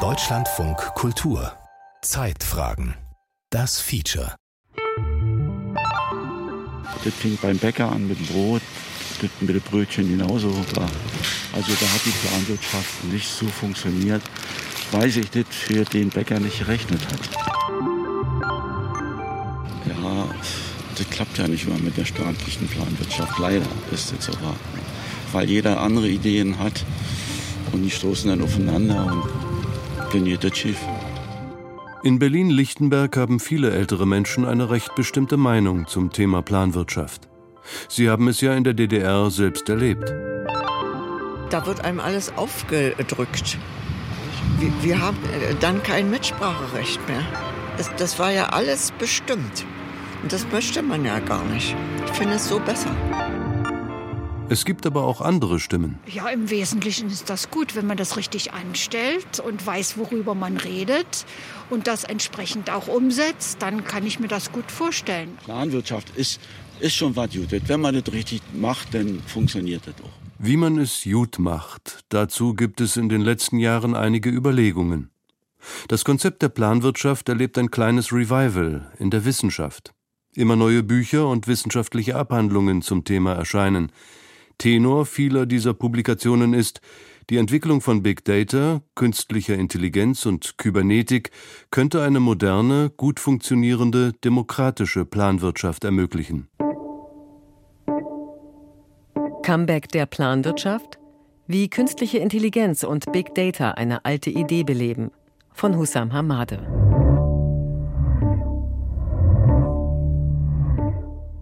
Deutschlandfunk 0.00 0.78
Kultur 0.96 1.52
Zeitfragen 2.02 2.96
Das 3.50 3.78
Feature 3.78 4.34
Das 7.04 7.14
fing 7.14 7.38
beim 7.40 7.56
Bäcker 7.56 7.92
an 7.92 8.08
mit 8.08 8.18
dem 8.18 8.26
Brot, 8.26 8.62
das 9.20 9.30
mit 9.40 9.50
dem 9.50 9.60
Brötchen 9.60 10.08
genauso. 10.08 10.48
Also 10.48 10.72
da 10.74 11.86
hat 11.86 12.00
die 12.04 12.10
Planwirtschaft 12.10 13.04
nicht 13.12 13.28
so 13.28 13.46
funktioniert, 13.46 14.22
weil 14.90 15.08
sich 15.08 15.30
das 15.30 15.44
für 15.50 15.84
den 15.84 16.08
Bäcker 16.08 16.40
nicht 16.40 16.58
gerechnet 16.58 17.00
hat. 17.06 17.20
Ja, 19.86 20.26
das 20.98 21.10
klappt 21.10 21.38
ja 21.38 21.46
nicht 21.46 21.68
immer 21.68 21.78
mit 21.78 21.96
der 21.96 22.06
staatlichen 22.06 22.66
Planwirtschaft. 22.66 23.38
Leider 23.38 23.66
ist 23.92 24.12
das 24.12 24.24
so. 24.24 24.32
Weil 25.30 25.48
jeder 25.48 25.80
andere 25.80 26.08
Ideen 26.08 26.58
hat 26.58 26.84
und 27.74 27.82
die 27.82 27.90
stoßen 27.90 28.30
dann 28.30 28.40
aufeinander 28.42 29.12
und 29.12 30.14
dann 30.14 30.24
geht 30.24 30.44
das 30.44 30.56
schief. 30.56 30.78
In 32.02 32.18
Berlin-Lichtenberg 32.18 33.16
haben 33.16 33.40
viele 33.40 33.70
ältere 33.70 34.06
Menschen 34.06 34.44
eine 34.44 34.70
recht 34.70 34.94
bestimmte 34.94 35.36
Meinung 35.36 35.86
zum 35.86 36.12
Thema 36.12 36.42
Planwirtschaft. 36.42 37.28
Sie 37.88 38.10
haben 38.10 38.28
es 38.28 38.40
ja 38.40 38.54
in 38.54 38.62
der 38.62 38.74
DDR 38.74 39.30
selbst 39.30 39.68
erlebt. 39.68 40.12
Da 41.50 41.66
wird 41.66 41.84
einem 41.84 42.00
alles 42.00 42.36
aufgedrückt. 42.36 43.58
Wir, 44.58 44.72
wir 44.82 45.00
haben 45.00 45.16
äh, 45.16 45.54
dann 45.60 45.82
kein 45.82 46.10
Mitspracherecht 46.10 47.00
mehr. 47.08 47.22
Das, 47.76 47.90
das 47.96 48.18
war 48.18 48.30
ja 48.30 48.50
alles 48.50 48.92
bestimmt. 48.98 49.64
Und 50.22 50.32
das 50.32 50.46
möchte 50.52 50.82
man 50.82 51.04
ja 51.04 51.18
gar 51.18 51.44
nicht. 51.44 51.74
Ich 52.06 52.12
finde 52.12 52.34
es 52.34 52.48
so 52.48 52.60
besser. 52.60 52.94
Es 54.50 54.66
gibt 54.66 54.86
aber 54.86 55.04
auch 55.04 55.22
andere 55.22 55.58
Stimmen. 55.58 55.98
Ja, 56.06 56.28
im 56.28 56.50
Wesentlichen 56.50 57.08
ist 57.08 57.30
das 57.30 57.50
gut, 57.50 57.74
wenn 57.74 57.86
man 57.86 57.96
das 57.96 58.18
richtig 58.18 58.52
anstellt 58.52 59.40
und 59.40 59.66
weiß, 59.66 59.96
worüber 59.96 60.34
man 60.34 60.58
redet 60.58 61.24
und 61.70 61.86
das 61.86 62.04
entsprechend 62.04 62.70
auch 62.70 62.86
umsetzt, 62.86 63.62
dann 63.62 63.84
kann 63.84 64.06
ich 64.06 64.20
mir 64.20 64.28
das 64.28 64.52
gut 64.52 64.70
vorstellen. 64.70 65.38
Planwirtschaft 65.44 66.14
ist, 66.16 66.40
ist 66.80 66.94
schon 66.94 67.16
was 67.16 67.30
Gutes. 67.30 67.62
Wenn 67.66 67.80
man 67.80 67.94
das 67.94 68.12
richtig 68.12 68.42
macht, 68.52 68.92
dann 68.92 69.22
funktioniert 69.26 69.86
das 69.86 69.94
auch. 70.04 70.12
Wie 70.38 70.58
man 70.58 70.78
es 70.78 71.04
gut 71.04 71.38
macht, 71.38 72.04
dazu 72.10 72.54
gibt 72.54 72.82
es 72.82 72.98
in 72.98 73.08
den 73.08 73.22
letzten 73.22 73.58
Jahren 73.58 73.94
einige 73.94 74.28
Überlegungen. 74.28 75.10
Das 75.88 76.04
Konzept 76.04 76.42
der 76.42 76.50
Planwirtschaft 76.50 77.30
erlebt 77.30 77.56
ein 77.56 77.70
kleines 77.70 78.12
Revival 78.12 78.92
in 78.98 79.10
der 79.10 79.24
Wissenschaft. 79.24 79.94
Immer 80.34 80.56
neue 80.56 80.82
Bücher 80.82 81.28
und 81.28 81.46
wissenschaftliche 81.46 82.16
Abhandlungen 82.16 82.82
zum 82.82 83.04
Thema 83.04 83.32
erscheinen. 83.32 83.90
Tenor 84.58 85.06
vieler 85.06 85.46
dieser 85.46 85.74
Publikationen 85.74 86.54
ist, 86.54 86.80
die 87.30 87.38
Entwicklung 87.38 87.80
von 87.80 88.02
Big 88.02 88.24
Data, 88.24 88.82
künstlicher 88.94 89.54
Intelligenz 89.54 90.26
und 90.26 90.58
Kybernetik 90.58 91.30
könnte 91.70 92.02
eine 92.02 92.20
moderne, 92.20 92.90
gut 92.96 93.18
funktionierende, 93.18 94.12
demokratische 94.24 95.06
Planwirtschaft 95.06 95.84
ermöglichen. 95.84 96.48
Comeback 99.42 99.88
der 99.88 100.06
Planwirtschaft? 100.06 100.98
Wie 101.46 101.68
künstliche 101.68 102.18
Intelligenz 102.18 102.82
und 102.84 103.10
Big 103.12 103.34
Data 103.34 103.72
eine 103.72 104.04
alte 104.04 104.30
Idee 104.30 104.64
beleben. 104.64 105.10
Von 105.52 105.76
Hussam 105.76 106.12
Hamade. 106.12 106.83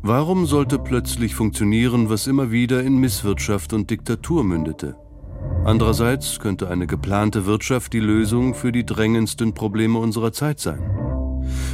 Warum 0.04 0.46
sollte 0.46 0.80
plötzlich 0.80 1.36
funktionieren, 1.36 2.10
was 2.10 2.26
immer 2.26 2.50
wieder 2.50 2.82
in 2.82 2.96
Misswirtschaft 2.96 3.72
und 3.72 3.88
Diktatur 3.88 4.42
mündete? 4.42 4.96
Andererseits 5.64 6.40
könnte 6.40 6.68
eine 6.68 6.88
geplante 6.88 7.46
Wirtschaft 7.46 7.92
die 7.92 8.00
Lösung 8.00 8.54
für 8.54 8.72
die 8.72 8.84
drängendsten 8.84 9.54
Probleme 9.54 10.00
unserer 10.00 10.32
Zeit 10.32 10.58
sein. 10.58 10.80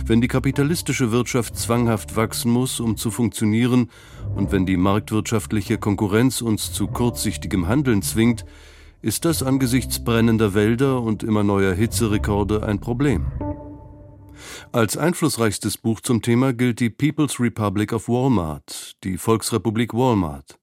Wenn 0.04 0.20
die 0.20 0.28
kapitalistische 0.28 1.10
Wirtschaft 1.10 1.56
zwanghaft 1.56 2.16
wachsen 2.16 2.52
muss, 2.52 2.80
um 2.80 2.98
zu 2.98 3.10
funktionieren, 3.10 3.88
und 4.36 4.52
wenn 4.52 4.66
die 4.66 4.76
marktwirtschaftliche 4.76 5.78
Konkurrenz 5.78 6.42
uns 6.42 6.70
zu 6.70 6.86
kurzsichtigem 6.86 7.66
Handeln 7.66 8.02
zwingt, 8.02 8.44
ist 9.00 9.24
das 9.24 9.42
angesichts 9.42 10.04
brennender 10.04 10.52
Wälder 10.52 11.00
und 11.00 11.22
immer 11.22 11.44
neuer 11.44 11.72
Hitzerekorde 11.72 12.62
ein 12.62 12.78
Problem. 12.78 13.24
Als 14.72 14.96
einflussreichstes 14.96 15.78
Buch 15.78 16.00
zum 16.00 16.22
Thema 16.22 16.52
gilt 16.52 16.80
die 16.80 16.90
People's 16.90 17.40
Republic 17.40 17.92
of 17.92 18.08
Walmart, 18.08 18.96
die 19.04 19.18
Volksrepublik 19.18 19.94
Walmart. 19.94 20.58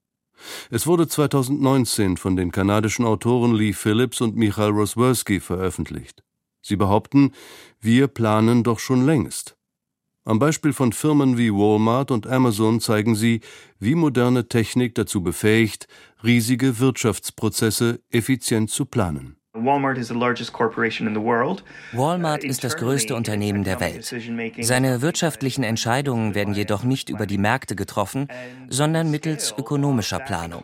Es 0.69 0.85
wurde 0.85 1.07
2019 1.07 2.17
von 2.17 2.35
den 2.35 2.51
kanadischen 2.51 3.05
Autoren 3.05 3.55
Lee 3.55 3.73
Phillips 3.73 4.21
und 4.21 4.35
Michael 4.35 4.71
Rosworski 4.71 5.39
veröffentlicht. 5.39 6.23
Sie 6.61 6.75
behaupten, 6.75 7.31
wir 7.79 8.07
planen 8.07 8.63
doch 8.63 8.79
schon 8.79 9.05
längst. 9.05 9.55
Am 10.23 10.39
Beispiel 10.39 10.73
von 10.73 10.91
Firmen 10.91 11.37
wie 11.37 11.51
Walmart 11.51 12.09
und 12.09 12.25
Amazon 12.25 12.79
zeigen 12.79 13.15
sie, 13.15 13.41
wie 13.77 13.93
moderne 13.93 14.47
Technik 14.47 14.95
dazu 14.95 15.21
befähigt, 15.21 15.87
riesige 16.23 16.79
Wirtschaftsprozesse 16.79 18.01
effizient 18.09 18.71
zu 18.71 18.85
planen. 18.85 19.37
Walmart 21.93 22.43
ist 22.43 22.63
das 22.63 22.75
größte 22.75 23.15
Unternehmen 23.15 23.63
der 23.63 23.79
Welt. 23.79 24.13
Seine 24.61 25.01
wirtschaftlichen 25.01 25.63
Entscheidungen 25.63 26.35
werden 26.35 26.53
jedoch 26.53 26.83
nicht 26.83 27.09
über 27.09 27.25
die 27.25 27.37
Märkte 27.37 27.75
getroffen, 27.75 28.27
sondern 28.67 29.11
mittels 29.11 29.53
ökonomischer 29.57 30.19
Planung. 30.19 30.61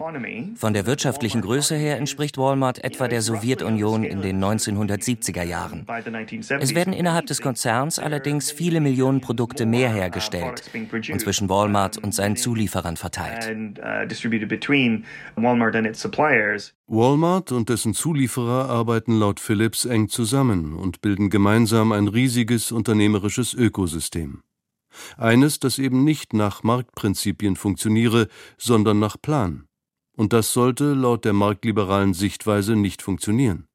Von 0.56 0.74
der 0.74 0.86
wirtschaftlichen 0.86 1.42
Größe 1.42 1.76
her 1.76 1.98
entspricht 1.98 2.38
Walmart 2.38 2.84
etwa 2.84 3.08
der 3.08 3.22
Sowjetunion 3.22 4.04
in 4.04 4.22
den 4.22 4.44
1970er 4.44 5.44
Jahren. 5.44 5.86
Es 6.60 6.76
werden 6.76 6.94
innerhalb 6.94 7.28
des 7.28 7.42
Konzerns 7.42 7.98
allerdings 7.98 8.52
viele 8.52 8.82
Millionen 8.82 9.22
Produkte 9.22 9.66
mehr 9.66 9.90
hergestellt 9.94 10.64
und 10.74 11.22
zwischen 11.22 11.48
Walmart 11.48 11.98
und 11.98 12.14
seinen 12.14 12.36
Zulieferern 12.36 12.98
verteilt. 12.98 13.56
Walmart 16.94 17.54
und 17.54 17.70
dessen 17.70 17.94
Zulieferer 17.94 18.70
arbeiten 18.70 19.18
laut 19.18 19.40
Philips 19.40 19.86
eng 19.86 20.10
zusammen 20.10 20.74
und 20.74 21.00
bilden 21.00 21.30
gemeinsam 21.30 21.94
ein 21.94 22.10
riesiges 22.10 22.74
unternehmerisches 22.74 23.54
Ökosystem. 23.54 24.42
Eines, 25.16 25.60
das 25.60 25.80
eben 25.80 26.04
nicht 26.04 26.34
nach 26.34 26.64
Marktprinzipien 26.64 27.56
funktioniere, 27.56 28.28
sondern 28.58 29.00
nach 29.00 29.16
Plan. 29.22 29.68
Und 30.18 30.34
das 30.34 30.52
sollte 30.52 30.94
laut 30.94 31.24
der 31.24 31.32
marktliberalen 31.32 32.14
Sichtweise 32.14 32.76
nicht 32.76 33.02
funktionieren. 33.02 33.68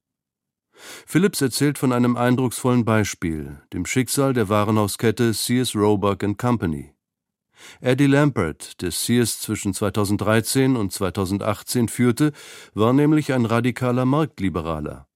Philips 1.06 1.40
erzählt 1.40 1.78
von 1.78 1.92
einem 1.92 2.18
eindrucksvollen 2.18 2.84
Beispiel, 2.84 3.62
dem 3.72 3.86
Schicksal 3.86 4.34
der 4.34 4.50
Warenhauskette 4.50 5.32
Sears 5.32 5.74
Roebuck 5.74 6.22
Company. 6.36 6.95
Eddie 7.80 8.06
Lampert, 8.06 8.80
der 8.82 8.90
Sears 8.90 9.40
zwischen 9.40 9.74
2013 9.74 10.76
und 10.76 10.92
2018 10.92 11.88
führte, 11.88 12.32
war 12.74 12.92
nämlich 12.92 13.32
ein 13.32 13.44
radikaler 13.44 14.04
Marktliberaler. 14.04 15.06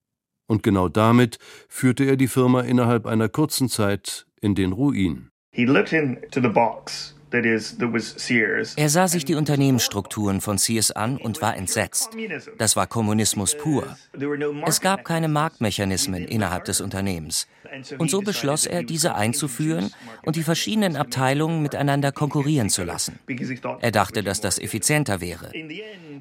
Und 0.47 0.63
genau 0.63 0.89
damit 0.89 1.39
führte 1.69 2.05
er 2.05 2.17
die 2.17 2.29
Firma 2.29 2.63
innerhalb 2.63 3.07
einer 3.07 3.29
kurzen 3.29 3.69
Zeit 3.69 4.27
in 4.41 4.55
den 4.55 4.73
Ruin. 4.73 5.31
He 5.53 5.65
looked 5.65 5.93
into 5.93 6.41
the 6.41 6.49
box 6.49 7.15
er 7.33 8.89
sah 8.89 9.09
sich 9.09 9.25
die 9.25 9.35
Unternehmensstrukturen 9.35 10.41
von 10.41 10.59
Sears 10.59 10.91
an 10.91 11.17
und 11.17 11.41
war 11.41 11.57
entsetzt. 11.57 12.11
Das 12.59 12.77
war 12.77 12.87
Kommunismus 12.87 13.57
pur. 13.57 13.97
Es 14.67 14.81
gab 14.81 15.05
keine 15.05 15.29
Marktmechanismen 15.29 16.25
innerhalb 16.25 16.65
des 16.65 16.81
Unternehmens. 16.81 17.47
Und 17.99 18.11
so 18.11 18.21
beschloss 18.21 18.67
er, 18.67 18.83
diese 18.83 19.15
einzuführen 19.15 19.93
und 20.25 20.37
die 20.37 20.43
verschiedenen 20.43 20.97
Abteilungen 20.97 21.63
miteinander 21.63 22.11
konkurrieren 22.13 22.69
zu 22.69 22.83
lassen. 22.83 23.19
Er 23.81 23.93
dachte, 23.93 24.23
dass 24.23 24.41
das 24.41 24.59
effizienter 24.59 25.21
wäre. 25.21 25.53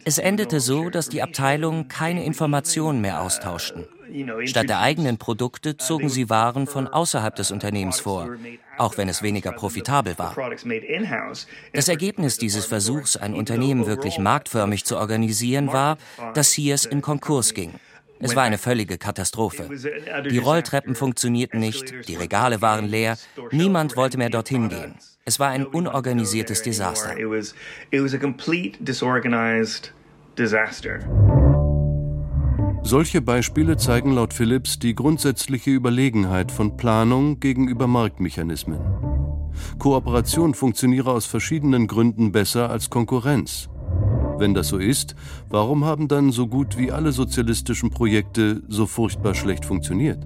Es 0.05 0.17
endete 0.17 0.59
so, 0.59 0.89
dass 0.89 1.09
die 1.09 1.21
Abteilungen 1.21 1.87
keine 1.87 2.23
Informationen 2.23 3.01
mehr 3.01 3.21
austauschten. 3.21 3.87
Statt 4.45 4.69
der 4.69 4.79
eigenen 4.79 5.17
Produkte 5.17 5.77
zogen 5.77 6.09
sie 6.09 6.29
Waren 6.29 6.67
von 6.67 6.87
außerhalb 6.87 7.35
des 7.35 7.51
Unternehmens 7.51 7.99
vor, 7.99 8.29
auch 8.77 8.97
wenn 8.97 9.09
es 9.09 9.21
weniger 9.21 9.51
profitabel 9.51 10.17
war. 10.17 10.35
Das 11.73 11.87
Ergebnis 11.87 12.37
dieses 12.37 12.65
Versuchs, 12.65 13.17
ein 13.17 13.33
Unternehmen 13.33 13.85
wirklich 13.85 14.19
marktförmig 14.19 14.85
zu 14.85 14.97
organisieren, 14.97 15.71
war, 15.71 15.97
dass 16.33 16.53
Sears 16.53 16.85
in 16.85 17.01
Konkurs 17.01 17.53
ging. 17.53 17.73
Es 18.21 18.35
war 18.35 18.43
eine 18.43 18.57
völlige 18.57 18.97
Katastrophe. 18.97 19.69
Die 20.29 20.37
Rolltreppen 20.37 20.95
funktionierten 20.95 21.59
nicht, 21.59 22.07
die 22.07 22.15
Regale 22.15 22.61
waren 22.61 22.85
leer, 22.85 23.17
niemand 23.51 23.95
wollte 23.95 24.17
mehr 24.17 24.29
dorthin 24.29 24.69
gehen. 24.69 24.95
Es 25.25 25.39
war 25.39 25.49
ein 25.49 25.65
unorganisiertes 25.65 26.61
Desaster. 26.61 27.15
Solche 32.81 33.21
Beispiele 33.21 33.77
zeigen 33.77 34.13
laut 34.13 34.33
Phillips 34.33 34.79
die 34.79 34.95
grundsätzliche 34.95 35.69
Überlegenheit 35.69 36.51
von 36.51 36.77
Planung 36.77 37.39
gegenüber 37.39 37.87
Marktmechanismen. 37.87 38.79
Kooperation 39.77 40.53
funktioniere 40.53 41.11
aus 41.11 41.25
verschiedenen 41.25 41.87
Gründen 41.87 42.31
besser 42.31 42.69
als 42.69 42.89
Konkurrenz. 42.89 43.69
Wenn 44.37 44.53
das 44.53 44.69
so 44.69 44.77
ist, 44.77 45.15
warum 45.49 45.83
haben 45.83 46.07
dann 46.07 46.31
so 46.31 46.47
gut 46.47 46.77
wie 46.77 46.91
alle 46.91 47.11
sozialistischen 47.11 47.89
Projekte 47.89 48.63
so 48.69 48.85
furchtbar 48.85 49.35
schlecht 49.35 49.65
funktioniert? 49.65 50.25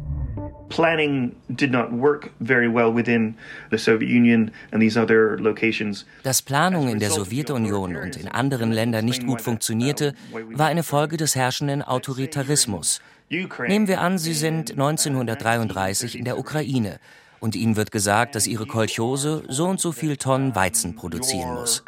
Planning 0.74 1.36
did 1.50 1.72
not 1.72 1.92
work 1.92 2.32
very 2.40 2.68
well 2.68 2.92
within 2.92 3.36
the 3.70 3.78
Soviet 3.78 4.10
Union 4.10 4.52
and 4.72 4.82
these 4.82 4.98
other 5.00 5.38
locations. 5.40 6.06
Dass 6.24 6.42
Planung 6.42 6.90
in 6.90 7.00
der 7.00 7.12
Sowjetunion 7.12 7.96
und 7.96 8.18
in 8.18 8.28
anderen 8.28 8.72
Ländern 8.72 9.06
nicht 9.06 9.26
gut 9.26 9.42
funktionierte, 9.42 10.14
war 10.32 10.68
eine 10.68 10.84
Folge 10.84 11.18
des 11.18 11.36
herrschenden 11.36 11.84
Autoritarismus. 11.84 13.02
Nehmen 13.30 13.88
wir 13.88 14.02
an, 14.02 14.18
Sie 14.18 14.34
sind 14.34 14.72
1933 14.72 16.18
in 16.18 16.26
der 16.26 16.38
Ukraine 16.38 17.00
und 17.44 17.58
ihnen 17.58 17.76
wird 17.76 17.92
gesagt, 17.92 18.36
dass 18.36 18.48
ihre 18.48 18.66
Kolchose 18.66 19.44
so 19.50 19.66
und 19.66 19.78
so 19.78 19.92
viel 19.92 20.16
Tonnen 20.16 20.56
Weizen 20.56 20.96
produzieren 20.96 21.56
muss. 21.56 21.84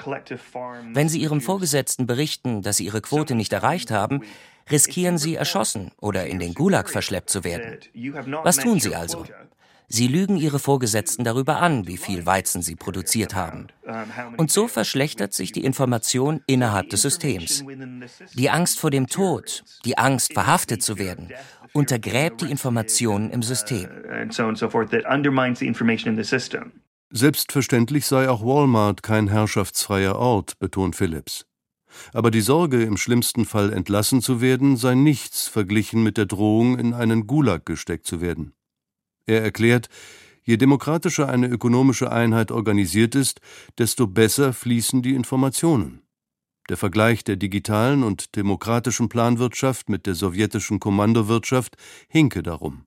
Wenn 0.91 1.07
sie 1.07 1.21
ihrem 1.21 1.39
Vorgesetzten 1.39 2.05
berichten, 2.05 2.61
dass 2.61 2.75
sie 2.75 2.85
ihre 2.85 2.99
Quote 2.99 3.35
nicht 3.35 3.53
erreicht 3.53 3.89
haben, 3.89 4.21
riskieren 4.69 5.17
sie 5.17 5.35
erschossen 5.35 5.91
oder 6.01 6.27
in 6.27 6.39
den 6.39 6.55
Gulag 6.55 6.89
verschleppt 6.89 7.29
zu 7.29 7.45
werden. 7.45 7.79
Was 8.43 8.57
tun 8.57 8.81
sie 8.81 8.95
also? 8.95 9.23
Sie 9.87 10.07
lügen 10.07 10.37
ihre 10.37 10.59
Vorgesetzten 10.59 11.23
darüber 11.23 11.61
an, 11.61 11.87
wie 11.87 11.97
viel 11.97 12.25
Weizen 12.25 12.61
sie 12.61 12.75
produziert 12.75 13.35
haben. 13.35 13.67
Und 14.37 14.51
so 14.51 14.67
verschlechtert 14.67 15.33
sich 15.33 15.51
die 15.51 15.63
Information 15.63 16.41
innerhalb 16.47 16.89
des 16.89 17.01
Systems. 17.01 17.63
Die 18.33 18.49
Angst 18.49 18.79
vor 18.79 18.91
dem 18.91 19.07
Tod, 19.07 19.63
die 19.85 19.97
Angst, 19.97 20.33
verhaftet 20.33 20.81
zu 20.81 20.97
werden, 20.97 21.29
untergräbt 21.73 22.41
die 22.41 22.49
Informationen 22.49 23.29
im 23.29 23.43
System. 23.43 23.89
Selbstverständlich 27.11 28.07
sei 28.07 28.29
auch 28.29 28.43
Walmart 28.43 29.03
kein 29.03 29.27
herrschaftsfreier 29.27 30.15
Ort, 30.15 30.57
betont 30.59 30.95
Phillips. 30.95 31.45
Aber 32.13 32.31
die 32.31 32.41
Sorge, 32.41 32.83
im 32.83 32.97
schlimmsten 32.97 33.45
Fall 33.45 33.71
entlassen 33.71 34.21
zu 34.21 34.41
werden, 34.41 34.75
sei 34.75 34.95
nichts 34.95 35.47
verglichen 35.47 36.03
mit 36.03 36.17
der 36.17 36.25
Drohung, 36.25 36.77
in 36.77 36.93
einen 36.93 37.27
Gulag 37.27 37.65
gesteckt 37.65 38.05
zu 38.05 38.19
werden. 38.19 38.53
Er 39.25 39.41
erklärt, 39.41 39.89
je 40.43 40.57
demokratischer 40.57 41.27
eine 41.29 41.47
ökonomische 41.47 42.11
Einheit 42.11 42.51
organisiert 42.51 43.15
ist, 43.15 43.41
desto 43.77 44.07
besser 44.07 44.53
fließen 44.53 45.01
die 45.01 45.15
Informationen. 45.15 46.01
Der 46.69 46.77
Vergleich 46.77 47.23
der 47.23 47.35
digitalen 47.35 48.03
und 48.03 48.35
demokratischen 48.35 49.09
Planwirtschaft 49.09 49.89
mit 49.89 50.07
der 50.07 50.15
sowjetischen 50.15 50.79
Kommandowirtschaft 50.79 51.75
hinke 52.07 52.41
darum. 52.41 52.85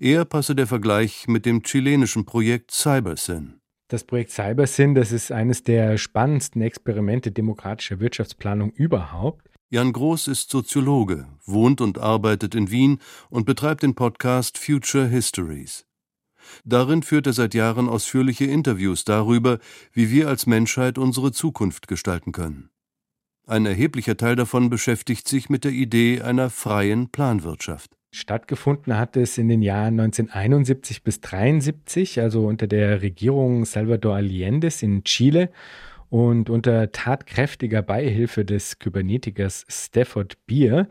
Eher 0.00 0.24
passe 0.24 0.54
der 0.54 0.66
Vergleich 0.66 1.26
mit 1.26 1.46
dem 1.46 1.62
chilenischen 1.62 2.24
Projekt 2.24 2.70
CyberSyn. 2.70 3.60
Das 3.88 4.04
Projekt 4.04 4.30
CyberSyn, 4.30 4.94
das 4.94 5.12
ist 5.12 5.30
eines 5.30 5.62
der 5.62 5.98
spannendsten 5.98 6.62
Experimente 6.62 7.30
demokratischer 7.30 8.00
Wirtschaftsplanung 8.00 8.72
überhaupt. 8.72 9.48
Jan 9.68 9.92
Groß 9.92 10.28
ist 10.28 10.50
Soziologe, 10.50 11.26
wohnt 11.44 11.80
und 11.80 11.98
arbeitet 11.98 12.54
in 12.54 12.70
Wien 12.70 13.00
und 13.30 13.46
betreibt 13.46 13.82
den 13.82 13.96
Podcast 13.96 14.58
Future 14.58 15.08
Histories. 15.08 15.86
Darin 16.64 17.02
führt 17.02 17.26
er 17.26 17.32
seit 17.32 17.52
Jahren 17.52 17.88
ausführliche 17.88 18.44
Interviews 18.44 19.04
darüber, 19.04 19.58
wie 19.92 20.12
wir 20.12 20.28
als 20.28 20.46
Menschheit 20.46 20.98
unsere 20.98 21.32
Zukunft 21.32 21.88
gestalten 21.88 22.30
können. 22.30 22.70
Ein 23.44 23.66
erheblicher 23.66 24.16
Teil 24.16 24.36
davon 24.36 24.70
beschäftigt 24.70 25.26
sich 25.26 25.50
mit 25.50 25.64
der 25.64 25.72
Idee 25.72 26.20
einer 26.20 26.48
freien 26.48 27.08
Planwirtschaft. 27.10 27.90
Stattgefunden 28.12 28.96
hat 28.96 29.16
es 29.16 29.36
in 29.36 29.48
den 29.48 29.62
Jahren 29.62 29.98
1971 29.98 31.02
bis 31.02 31.16
1973, 31.16 32.20
also 32.20 32.46
unter 32.46 32.68
der 32.68 33.02
Regierung 33.02 33.64
Salvador 33.64 34.14
Allende's 34.14 34.82
in 34.84 35.02
Chile 35.02 35.50
und 36.16 36.48
unter 36.48 36.92
tatkräftiger 36.92 37.82
Beihilfe 37.82 38.46
des 38.46 38.78
Kybernetikers 38.78 39.66
Stafford 39.68 40.38
Beer. 40.46 40.88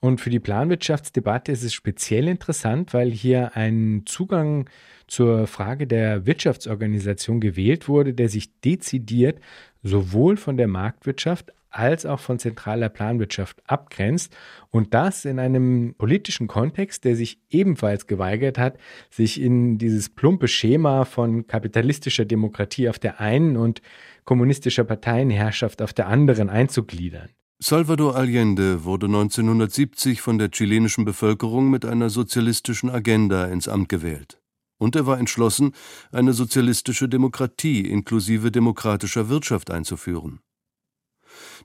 Und 0.00 0.18
für 0.18 0.30
die 0.30 0.40
Planwirtschaftsdebatte 0.40 1.52
ist 1.52 1.62
es 1.62 1.74
speziell 1.74 2.28
interessant, 2.28 2.94
weil 2.94 3.10
hier 3.10 3.54
ein 3.54 4.04
Zugang 4.06 4.70
zur 5.08 5.46
Frage 5.46 5.86
der 5.86 6.24
Wirtschaftsorganisation 6.24 7.38
gewählt 7.38 7.86
wurde, 7.86 8.14
der 8.14 8.30
sich 8.30 8.58
dezidiert 8.62 9.40
sowohl 9.82 10.38
von 10.38 10.56
der 10.56 10.68
Marktwirtschaft 10.68 11.52
als 11.74 12.06
auch 12.06 12.20
von 12.20 12.38
zentraler 12.38 12.88
Planwirtschaft 12.88 13.62
abgrenzt 13.66 14.34
und 14.70 14.94
das 14.94 15.24
in 15.24 15.38
einem 15.38 15.94
politischen 15.98 16.46
Kontext, 16.46 17.04
der 17.04 17.16
sich 17.16 17.40
ebenfalls 17.50 18.06
geweigert 18.06 18.58
hat, 18.58 18.78
sich 19.10 19.40
in 19.40 19.78
dieses 19.78 20.08
plumpe 20.08 20.48
Schema 20.48 21.04
von 21.04 21.46
kapitalistischer 21.46 22.24
Demokratie 22.24 22.88
auf 22.88 22.98
der 22.98 23.20
einen 23.20 23.56
und 23.56 23.82
kommunistischer 24.24 24.84
Parteienherrschaft 24.84 25.82
auf 25.82 25.92
der 25.92 26.06
anderen 26.06 26.48
einzugliedern. 26.48 27.30
Salvador 27.60 28.16
Allende 28.16 28.84
wurde 28.84 29.06
1970 29.06 30.20
von 30.20 30.38
der 30.38 30.50
chilenischen 30.50 31.04
Bevölkerung 31.04 31.70
mit 31.70 31.84
einer 31.84 32.10
sozialistischen 32.10 32.90
Agenda 32.90 33.46
ins 33.46 33.68
Amt 33.68 33.88
gewählt. 33.88 34.40
Und 34.78 34.96
er 34.96 35.06
war 35.06 35.18
entschlossen, 35.18 35.72
eine 36.10 36.32
sozialistische 36.32 37.08
Demokratie 37.08 37.80
inklusive 37.88 38.50
demokratischer 38.50 39.28
Wirtschaft 39.28 39.70
einzuführen. 39.70 40.40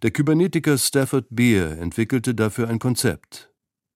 Der 0.02 0.12
Kybernetiker 0.12 0.78
Stafford 0.78 1.26
Beer 1.30 1.78
entwickelte 1.78 2.36
dafür 2.36 2.70
ein 2.70 2.80
Konzept. 2.80 3.50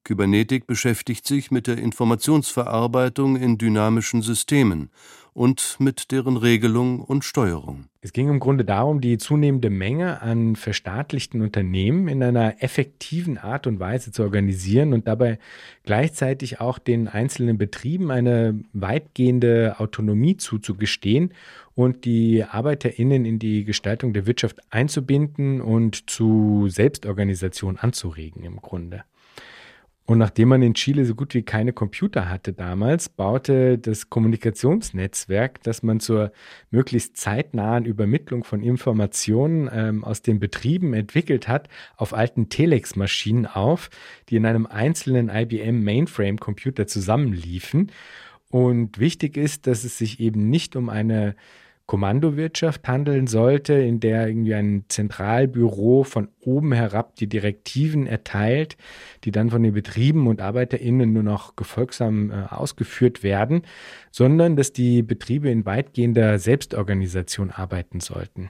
Kybernetik 0.04 0.68
beschäftigt 0.68 1.26
sich 1.26 1.50
mit 1.50 1.66
der 1.66 1.78
Informationsverarbeitung 1.78 3.38
in 3.38 3.58
dynamischen 3.58 4.22
Systemen 4.22 4.92
und 5.34 5.78
mit 5.80 6.12
deren 6.12 6.38
Regelung 6.38 7.00
und 7.00 7.24
Steuerung. 7.24 7.86
Es 8.02 8.14
ging 8.14 8.30
im 8.30 8.40
Grunde 8.40 8.66
darum, 8.66 9.02
die 9.02 9.18
zunehmende 9.18 9.70
Menge 9.70 10.22
an 10.22 10.56
verstaatlichten 10.56 11.42
Unternehmen 11.42 12.08
in 12.08 12.22
einer 12.22 12.62
effektiven 12.62 13.38
Art 13.38 13.66
und 13.66 13.80
Weise 13.80 14.12
zu 14.12 14.24
organisieren 14.24 14.94
und 14.94 15.08
dabei 15.08 15.40
gleichzeitig 15.84 16.60
auch 16.60 16.80
den 16.80 17.08
einzelnen 17.08 17.58
Betrieben 17.58 18.12
eine 18.12 18.60
weitgehende 18.74 19.76
Autonomie 19.80 20.38
zuzugestehen 20.38 21.34
und 21.76 22.06
die 22.06 22.44
Arbeiterinnen 22.44 23.26
in 23.26 23.40
die 23.40 23.64
Gestaltung 23.64 24.14
der 24.14 24.28
Wirtschaft 24.28 24.60
einzubinden 24.70 25.62
und 25.62 26.10
zu 26.10 26.68
Selbstorganisation 26.68 27.78
anzuregen 27.78 28.44
im 28.44 28.58
Grunde. 28.58 29.04
Und 30.06 30.18
nachdem 30.18 30.50
man 30.50 30.62
in 30.62 30.74
Chile 30.74 31.06
so 31.06 31.16
gut 31.16 31.34
wie 31.34 31.44
keine 31.44 31.72
Computer 31.72 32.30
hatte 32.30 32.52
damals, 32.52 33.08
baute 33.08 33.78
das 33.78 34.10
Kommunikationsnetzwerk, 34.10 35.64
das 35.64 35.82
man 35.82 36.02
zur 36.02 36.34
möglichst 36.72 37.16
zeitnahen 37.16 37.86
Übermittlung 37.86 38.44
von 38.44 38.62
Informationen 38.62 39.70
ähm, 39.72 40.04
aus 40.04 40.22
den 40.22 40.42
Betrieben 40.42 40.94
entwickelt 40.94 41.48
hat, 41.48 41.70
auf 41.96 42.14
alten 42.14 42.50
Telex-Maschinen 42.50 43.46
auf, 43.46 43.90
die 44.28 44.36
in 44.36 44.46
einem 44.46 44.66
einzelnen 44.66 45.30
IBM 45.30 45.84
Mainframe-Computer 45.86 46.86
zusammenliefen. 46.86 47.90
Und 48.50 49.00
wichtig 49.00 49.38
ist, 49.38 49.68
dass 49.68 49.86
es 49.86 49.98
sich 49.98 50.20
eben 50.20 50.50
nicht 50.50 50.76
um 50.76 50.90
eine 50.90 51.36
Kommandowirtschaft 51.86 52.88
handeln 52.88 53.28
sollte, 53.28 53.74
in 53.74 54.00
der 54.00 54.28
irgendwie 54.28 54.54
ein 54.54 54.86
Zentralbüro 54.88 56.04
von 56.04 56.30
oben 56.40 56.72
herab 56.72 57.18
die 57.18 57.28
Direktiven 57.28 58.08
erteilt, 58.08 58.78
die 59.26 59.32
dann 59.32 59.50
von 59.50 59.64
den 59.64 59.74
Betrieben 59.74 60.28
und 60.28 60.42
Arbeiterinnen 60.42 61.12
nur 61.12 61.24
noch 61.24 61.56
gefolgsam 61.56 62.32
äh, 62.32 62.46
ausgeführt 62.50 63.22
werden, 63.22 63.64
sondern 64.12 64.56
dass 64.56 64.72
die 64.72 65.04
Betriebe 65.04 65.50
in 65.50 65.66
weitgehender 65.66 66.40
Selbstorganisation 66.40 67.52
arbeiten 67.52 68.00
sollten. 68.00 68.50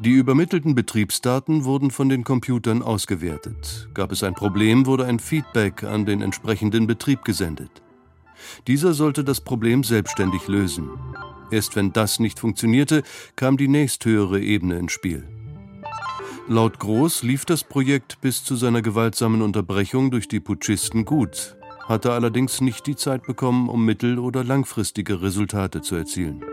Die 0.00 0.12
übermittelten 0.12 0.74
Betriebsdaten 0.74 1.64
wurden 1.64 1.90
von 1.90 2.08
den 2.08 2.24
Computern 2.24 2.82
ausgewertet. 2.82 3.88
Gab 3.94 4.12
es 4.12 4.22
ein 4.22 4.34
Problem, 4.34 4.84
wurde 4.86 5.06
ein 5.06 5.18
Feedback 5.18 5.82
an 5.82 6.04
den 6.04 6.20
entsprechenden 6.20 6.86
Betrieb 6.86 7.24
gesendet. 7.24 7.83
Dieser 8.66 8.94
sollte 8.94 9.24
das 9.24 9.40
Problem 9.40 9.84
selbstständig 9.84 10.48
lösen. 10.48 10.90
Erst 11.50 11.76
wenn 11.76 11.92
das 11.92 12.18
nicht 12.18 12.38
funktionierte, 12.38 13.02
kam 13.36 13.56
die 13.56 13.68
nächsthöhere 13.68 14.40
Ebene 14.40 14.78
ins 14.78 14.92
Spiel. 14.92 15.28
Laut 16.48 16.78
Groß 16.78 17.22
lief 17.22 17.44
das 17.44 17.64
Projekt 17.64 18.20
bis 18.20 18.44
zu 18.44 18.56
seiner 18.56 18.82
gewaltsamen 18.82 19.40
Unterbrechung 19.40 20.10
durch 20.10 20.28
die 20.28 20.40
Putschisten 20.40 21.04
gut, 21.04 21.56
hatte 21.86 22.12
allerdings 22.12 22.60
nicht 22.60 22.86
die 22.86 22.96
Zeit 22.96 23.22
bekommen, 23.22 23.68
um 23.68 23.84
mittel- 23.84 24.18
oder 24.18 24.44
langfristige 24.44 25.22
Resultate 25.22 25.80
zu 25.80 25.94
erzielen. 25.94 26.44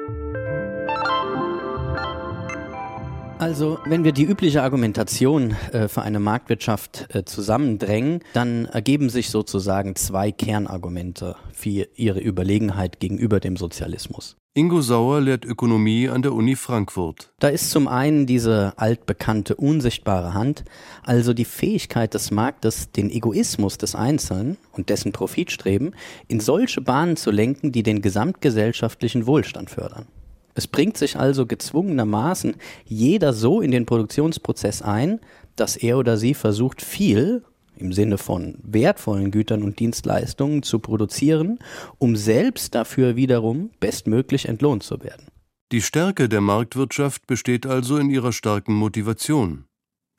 Also, 3.42 3.80
wenn 3.86 4.04
wir 4.04 4.12
die 4.12 4.26
übliche 4.26 4.62
Argumentation 4.62 5.56
äh, 5.72 5.88
für 5.88 6.04
eine 6.04 6.20
Marktwirtschaft 6.20 7.08
äh, 7.10 7.26
zusammendrängen, 7.26 8.20
dann 8.34 8.66
ergeben 8.66 9.10
sich 9.10 9.32
sozusagen 9.32 9.96
zwei 9.96 10.32
Kernargumente 10.32 11.36
für 11.52 11.88
ihre 11.96 12.20
Überlegenheit 12.20 13.00
gegenüber 13.00 13.40
dem 13.40 13.58
Sozialismus. 13.58 14.38
Ingo 14.54 14.82
Sauer 14.82 15.22
lehrt 15.22 15.44
Ökonomie 15.44 16.08
an 16.08 16.22
der 16.22 16.34
Uni 16.34 16.56
Frankfurt. 16.56 17.32
Da 17.40 17.48
ist 17.48 17.72
zum 17.72 17.88
einen 17.88 18.28
diese 18.28 18.74
altbekannte 18.76 19.56
unsichtbare 19.56 20.36
Hand, 20.36 20.64
also 21.02 21.34
die 21.34 21.46
Fähigkeit 21.46 22.14
des 22.14 22.30
Marktes, 22.30 22.92
den 22.92 23.10
Egoismus 23.10 23.80
des 23.80 23.96
Einzelnen 23.96 24.58
und 24.72 24.90
dessen 24.90 25.14
Profitstreben 25.14 25.96
in 26.28 26.42
solche 26.42 26.82
Bahnen 26.82 27.18
zu 27.18 27.32
lenken, 27.32 27.72
die 27.72 27.82
den 27.82 28.04
gesamtgesellschaftlichen 28.04 29.26
Wohlstand 29.26 29.72
fördern. 29.72 30.06
Es 30.54 30.68
bringt 30.68 30.98
sich 30.98 31.18
also 31.18 31.46
gezwungenermaßen 31.46 32.56
jeder 32.86 33.34
so 33.34 33.62
in 33.62 33.72
den 33.72 33.86
Produktionsprozess 33.86 34.82
ein, 34.82 35.20
dass 35.56 35.76
er 35.76 35.98
oder 35.98 36.18
sie 36.18 36.34
versucht, 36.34 36.82
viel 36.82 37.44
im 37.78 37.94
Sinne 37.94 38.18
von 38.18 38.58
wertvollen 38.64 39.32
Gütern 39.32 39.64
und 39.64 39.80
Dienstleistungen 39.80 40.64
zu 40.64 40.80
produzieren, 40.80 41.60
um 41.98 42.16
selbst 42.16 42.76
dafür 42.76 43.16
wiederum 43.16 43.72
bestmöglich 43.80 44.48
entlohnt 44.48 44.84
zu 44.84 45.02
werden. 45.04 45.28
Die 45.72 45.82
Stärke 45.82 46.30
der 46.30 46.42
Marktwirtschaft 46.42 47.28
besteht 47.28 47.66
also 47.66 47.98
in 47.98 48.10
ihrer 48.10 48.34
starken 48.34 48.74
Motivation. 48.74 49.66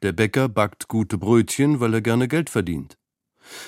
Der 0.02 0.12
Bäcker 0.12 0.48
backt 0.48 0.88
gute 0.88 1.18
Brötchen, 1.18 1.78
weil 1.78 1.94
er 1.94 2.00
gerne 2.00 2.26
Geld 2.26 2.50
verdient. 2.50 2.96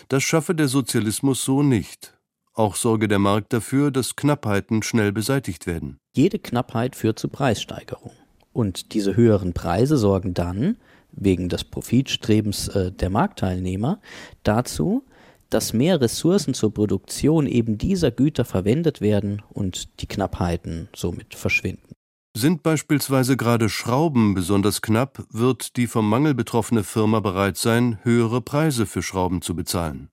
Das 0.09 0.23
schaffe 0.23 0.55
der 0.55 0.69
Sozialismus 0.69 1.45
so 1.45 1.63
nicht. 1.63 2.14
Auch 2.55 2.77
sorge 2.77 3.09
der 3.09 3.19
Markt 3.19 3.53
dafür, 3.53 3.91
dass 3.91 4.15
Knappheiten 4.15 4.83
schnell 4.83 5.11
beseitigt 5.11 5.67
werden. 5.67 5.99
Jede 6.15 6.39
Knappheit 6.39 6.95
führt 6.95 7.19
zu 7.19 7.29
Preissteigerung. 7.29 8.13
Und 8.53 8.95
diese 8.95 9.17
höheren 9.17 9.53
Preise 9.53 9.97
sorgen 9.97 10.35
dann, 10.35 10.77
wegen 11.11 11.49
des 11.49 11.65
Profitstrebens 11.65 12.69
äh, 12.69 12.93
der 12.93 13.11
Marktteilnehmer, 13.11 14.01
dazu, 14.45 15.05
dass 15.51 15.73
mehr 15.73 16.01
Ressourcen 16.01 16.55
zur 16.55 16.73
Produktion 16.73 17.47
eben 17.47 17.77
dieser 17.77 18.13
Güter 18.13 18.45
verwendet 18.45 19.01
werden 19.01 19.43
und 19.53 20.01
die 20.01 20.07
Knappheiten 20.07 20.89
somit 20.95 21.35
verschwinden. 21.35 21.95
Sind 22.37 22.63
beispielsweise 22.65 23.37
gerade 23.37 23.69
Schrauben 23.69 24.35
besonders 24.35 24.83
knapp, 24.83 25.25
wird 25.31 25.77
die 25.77 25.87
vom 25.87 26.09
Mangel 26.09 26.35
betroffene 26.35 26.83
Firma 26.83 27.21
bereit 27.21 27.57
sein, 27.57 27.99
höhere 28.03 28.41
Preise 28.41 28.87
für 28.87 29.03
Schrauben 29.03 29.43
zu 29.43 29.55
bezahlen. 29.55 30.09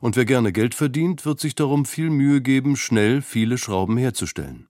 Und 0.00 0.16
wer 0.16 0.24
gerne 0.24 0.52
Geld 0.52 0.74
verdient, 0.74 1.24
wird 1.24 1.40
sich 1.40 1.54
darum 1.54 1.84
viel 1.84 2.10
Mühe 2.10 2.40
geben, 2.40 2.76
schnell 2.76 3.22
viele 3.22 3.58
Schrauben 3.58 3.96
herzustellen. 3.96 4.68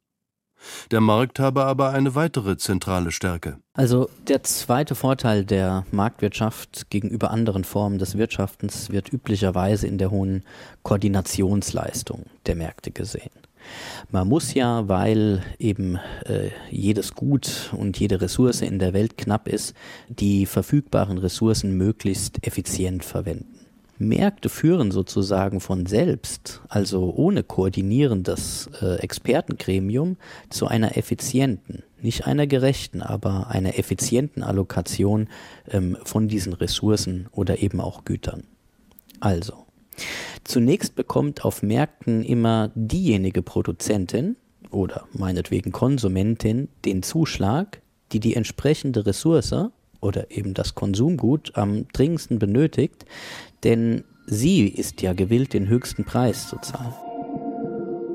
Der 0.91 1.01
Markt 1.01 1.39
habe 1.39 1.65
aber 1.65 1.91
eine 1.91 2.15
weitere 2.15 2.57
zentrale 2.57 3.13
Stärke. 3.13 3.59
Also 3.75 4.09
der 4.27 4.43
zweite 4.43 4.95
Vorteil 4.95 5.45
der 5.45 5.85
Marktwirtschaft 5.93 6.91
gegenüber 6.91 7.31
anderen 7.31 7.65
Formen 7.65 7.99
des 7.99 8.17
Wirtschaftens 8.17 8.91
wird 8.91 9.13
üblicherweise 9.13 9.87
in 9.87 9.99
der 9.99 10.11
hohen 10.11 10.45
Koordinationsleistung 10.83 12.27
der 12.47 12.57
Märkte 12.57 12.91
gesehen. 12.91 13.31
Man 14.11 14.29
muss 14.29 14.55
ja, 14.55 14.89
weil 14.89 15.43
eben 15.59 15.99
äh, 16.25 16.51
jedes 16.71 17.15
Gut 17.15 17.73
und 17.77 17.99
jede 17.99 18.21
Ressource 18.21 18.61
in 18.61 18.79
der 18.79 18.93
Welt 18.93 19.19
knapp 19.19 19.49
ist, 19.49 19.75
die 20.09 20.47
verfügbaren 20.47 21.19
Ressourcen 21.19 21.77
möglichst 21.77 22.47
effizient 22.47 23.05
verwenden. 23.05 23.56
Märkte 23.99 24.49
führen 24.49 24.91
sozusagen 24.91 25.61
von 25.61 25.87
selbst, 25.87 26.61
also 26.69 27.13
ohne 27.15 27.43
koordinierendes 27.43 28.69
äh, 28.81 28.97
Expertengremium, 28.97 30.17
zu 30.51 30.67
einer 30.67 30.97
effizienten, 30.97 31.83
nicht 32.01 32.27
einer 32.27 32.47
gerechten, 32.47 33.03
aber 33.03 33.49
einer 33.49 33.79
effizienten 33.79 34.43
Allokation 34.43 35.29
ähm, 35.71 35.97
von 36.05 36.29
diesen 36.29 36.53
Ressourcen 36.53 37.29
oder 37.33 37.63
eben 37.63 37.81
auch 37.81 38.05
Gütern. 38.05 38.45
Also, 39.21 39.67
zunächst 40.45 40.95
bekommt 40.95 41.45
auf 41.45 41.63
Märkten 41.63 42.23
immer 42.23 42.71
diejenige 42.75 43.43
Produzentin 43.43 44.37
oder 44.71 45.07
meinetwegen 45.13 45.73
Konsumentin 45.73 46.69
den 46.85 47.03
Zuschlag, 47.03 47.81
die 48.13 48.21
die 48.21 48.37
entsprechende 48.37 49.07
Ressource 49.07 49.55
oder 50.01 50.31
eben 50.31 50.55
das 50.55 50.75
Konsumgut 50.75 51.53
am 51.57 51.89
dringendsten 51.89 52.39
benötigt, 52.39 53.05
denn 53.65 54.05
sie 54.27 54.69
ist 54.69 55.03
ja 55.03 55.13
gewillt, 55.13 55.53
den 55.53 55.69
höchsten 55.69 56.05
Preis 56.05 56.49
zu 56.49 56.57
zahlen. 56.59 56.95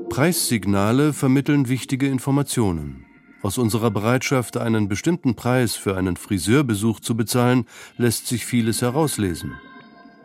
Preissignale 0.08 1.12
vermitteln 1.12 1.68
wichtige 1.68 2.06
Informationen. 2.06 3.06
Aus 3.42 3.58
unserer 3.58 3.90
Bereitschaft, 3.90 4.56
einen 4.56 4.88
bestimmten 4.88 5.34
Preis 5.34 5.74
für 5.74 5.96
einen 5.96 6.16
Friseurbesuch 6.16 7.00
zu 7.00 7.16
bezahlen, 7.16 7.66
lässt 7.96 8.26
sich 8.26 8.46
vieles 8.46 8.82
herauslesen. 8.82 9.54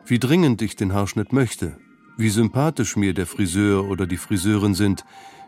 Wie 0.06 0.20
dringend 0.20 0.62
ich 0.62 0.76
den 0.76 0.94
Haarschnitt 0.94 1.34
möchte, 1.34 1.78
wie 2.18 2.30
sympathisch 2.30 2.96
mir 2.96 3.14
der 3.14 3.26
Friseur 3.26 3.90
oder 3.90 4.06
die 4.06 4.18
Friseurin 4.18 4.76
sind, 4.76 5.04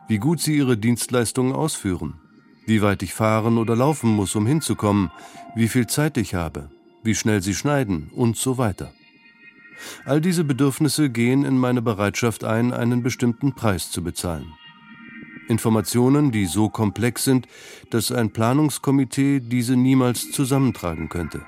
wie 0.07 0.17
gut 0.17 0.39
sie 0.39 0.57
ihre 0.57 0.77
Dienstleistungen 0.77 1.53
ausführen, 1.53 2.15
wie 2.65 2.81
weit 2.81 3.03
ich 3.03 3.13
fahren 3.13 3.57
oder 3.57 3.75
laufen 3.75 4.09
muss, 4.09 4.35
um 4.35 4.47
hinzukommen, 4.47 5.11
wie 5.55 5.67
viel 5.67 5.85
Zeit 5.87 6.17
ich 6.17 6.33
habe, 6.33 6.69
wie 7.03 7.13
schnell 7.13 7.41
sie 7.41 7.55
schneiden 7.55 8.09
und 8.15 8.37
so 8.37 8.57
weiter. 8.57 8.91
All 10.05 10.21
diese 10.21 10.43
Bedürfnisse 10.43 11.09
gehen 11.09 11.45
in 11.45 11.57
meine 11.57 11.81
Bereitschaft 11.81 12.43
ein, 12.43 12.73
einen 12.73 13.03
bestimmten 13.03 13.53
Preis 13.53 13.91
zu 13.91 14.03
bezahlen. 14.03 14.53
Informationen, 15.47 16.31
die 16.31 16.45
so 16.45 16.69
komplex 16.69 17.23
sind, 17.23 17.47
dass 17.89 18.11
ein 18.11 18.31
Planungskomitee 18.31 19.39
diese 19.39 19.75
niemals 19.75 20.31
zusammentragen 20.31 21.09
könnte. 21.09 21.41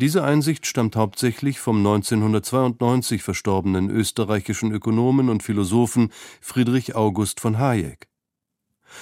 Diese 0.00 0.22
Einsicht 0.22 0.66
stammt 0.66 0.94
hauptsächlich 0.94 1.58
vom 1.58 1.78
1992 1.78 3.22
verstorbenen 3.22 3.90
österreichischen 3.90 4.72
Ökonomen 4.72 5.28
und 5.28 5.42
Philosophen 5.42 6.10
Friedrich 6.40 6.94
August 6.94 7.40
von 7.40 7.58
Hayek. 7.58 8.07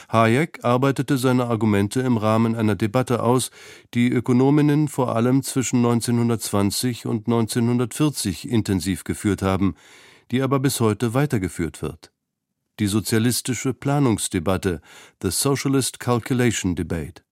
Hayek 0.08 0.64
arbeitete 0.64 1.18
seine 1.18 1.46
Argumente 1.46 2.00
im 2.00 2.16
Rahmen 2.16 2.54
einer 2.54 2.74
Debatte 2.74 3.22
aus, 3.22 3.50
die 3.94 4.10
Ökonominnen 4.10 4.88
vor 4.88 5.14
allem 5.14 5.42
zwischen 5.42 5.78
1920 5.78 7.06
und 7.06 7.26
1940 7.26 8.48
intensiv 8.48 9.04
geführt 9.04 9.42
haben, 9.42 9.74
die 10.30 10.42
aber 10.42 10.60
bis 10.60 10.80
heute 10.80 11.14
weitergeführt 11.14 11.82
wird. 11.82 12.12
Die 12.78 12.86
sozialistische 12.86 13.72
Planungsdebatte, 13.72 14.80
The 15.22 15.30
Socialist 15.30 15.98
Calculation 15.98 16.74
Debate. 16.74 17.22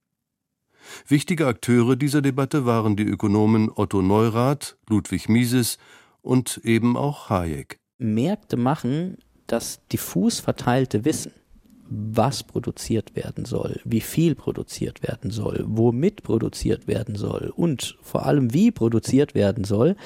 Wichtige 1.07 1.47
Akteure 1.47 1.97
dieser 1.97 2.23
Debatte 2.23 2.67
waren 2.67 2.97
die 2.97 3.05
Ökonomen 3.05 3.71
Otto 3.75 4.03
Neurath, 4.03 4.77
Ludwig 4.89 5.29
Mises 5.29 5.79
und 6.23 6.61
eben 6.65 6.97
auch 6.97 7.31
Hayek. 7.31 7.79
Märkte 7.99 8.57
machen 8.57 9.19
das 9.47 9.81
diffus 9.89 10.41
verteilte 10.41 11.05
Wissen 11.05 11.33
was 11.89 12.43
produziert 12.43 13.15
werden 13.15 13.45
soll, 13.45 13.81
wie 13.85 14.01
viel 14.01 14.35
produziert 14.35 15.03
werden 15.03 15.31
soll, 15.31 15.65
womit 15.67 16.23
produziert 16.23 16.87
werden 16.87 17.15
soll 17.15 17.53
und 17.55 17.97
vor 18.03 18.27
allem 18.27 18.55
wie 18.55 18.71
produziert 18.71 19.35
werden 19.35 19.65
soll, 19.65 19.97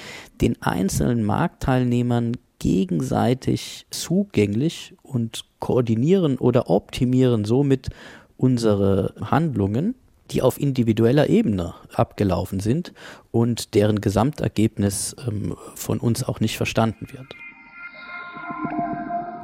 den 0.40 0.61
einzelnen 0.61 1.25
Marktteilnehmern 1.25 2.37
gegenseitig 2.58 3.87
zugänglich 3.90 4.94
und 5.02 5.44
koordinieren 5.61 6.38
oder 6.38 6.70
optimieren 6.70 7.44
somit 7.44 7.90
unsere 8.37 9.14
Handlungen, 9.20 9.94
die 10.30 10.42
auf 10.42 10.61
individueller 10.61 11.28
Ebene 11.28 11.75
abgelaufen 11.94 12.61
sind 12.61 12.92
und 13.30 13.75
deren 13.75 14.00
Gesamtergebnis 14.00 15.16
ähm, 15.26 15.56
von 15.75 15.99
uns 15.99 16.25
auch 16.25 16.40
nicht 16.40 16.56
verstanden 16.56 17.06
wird. 17.12 17.35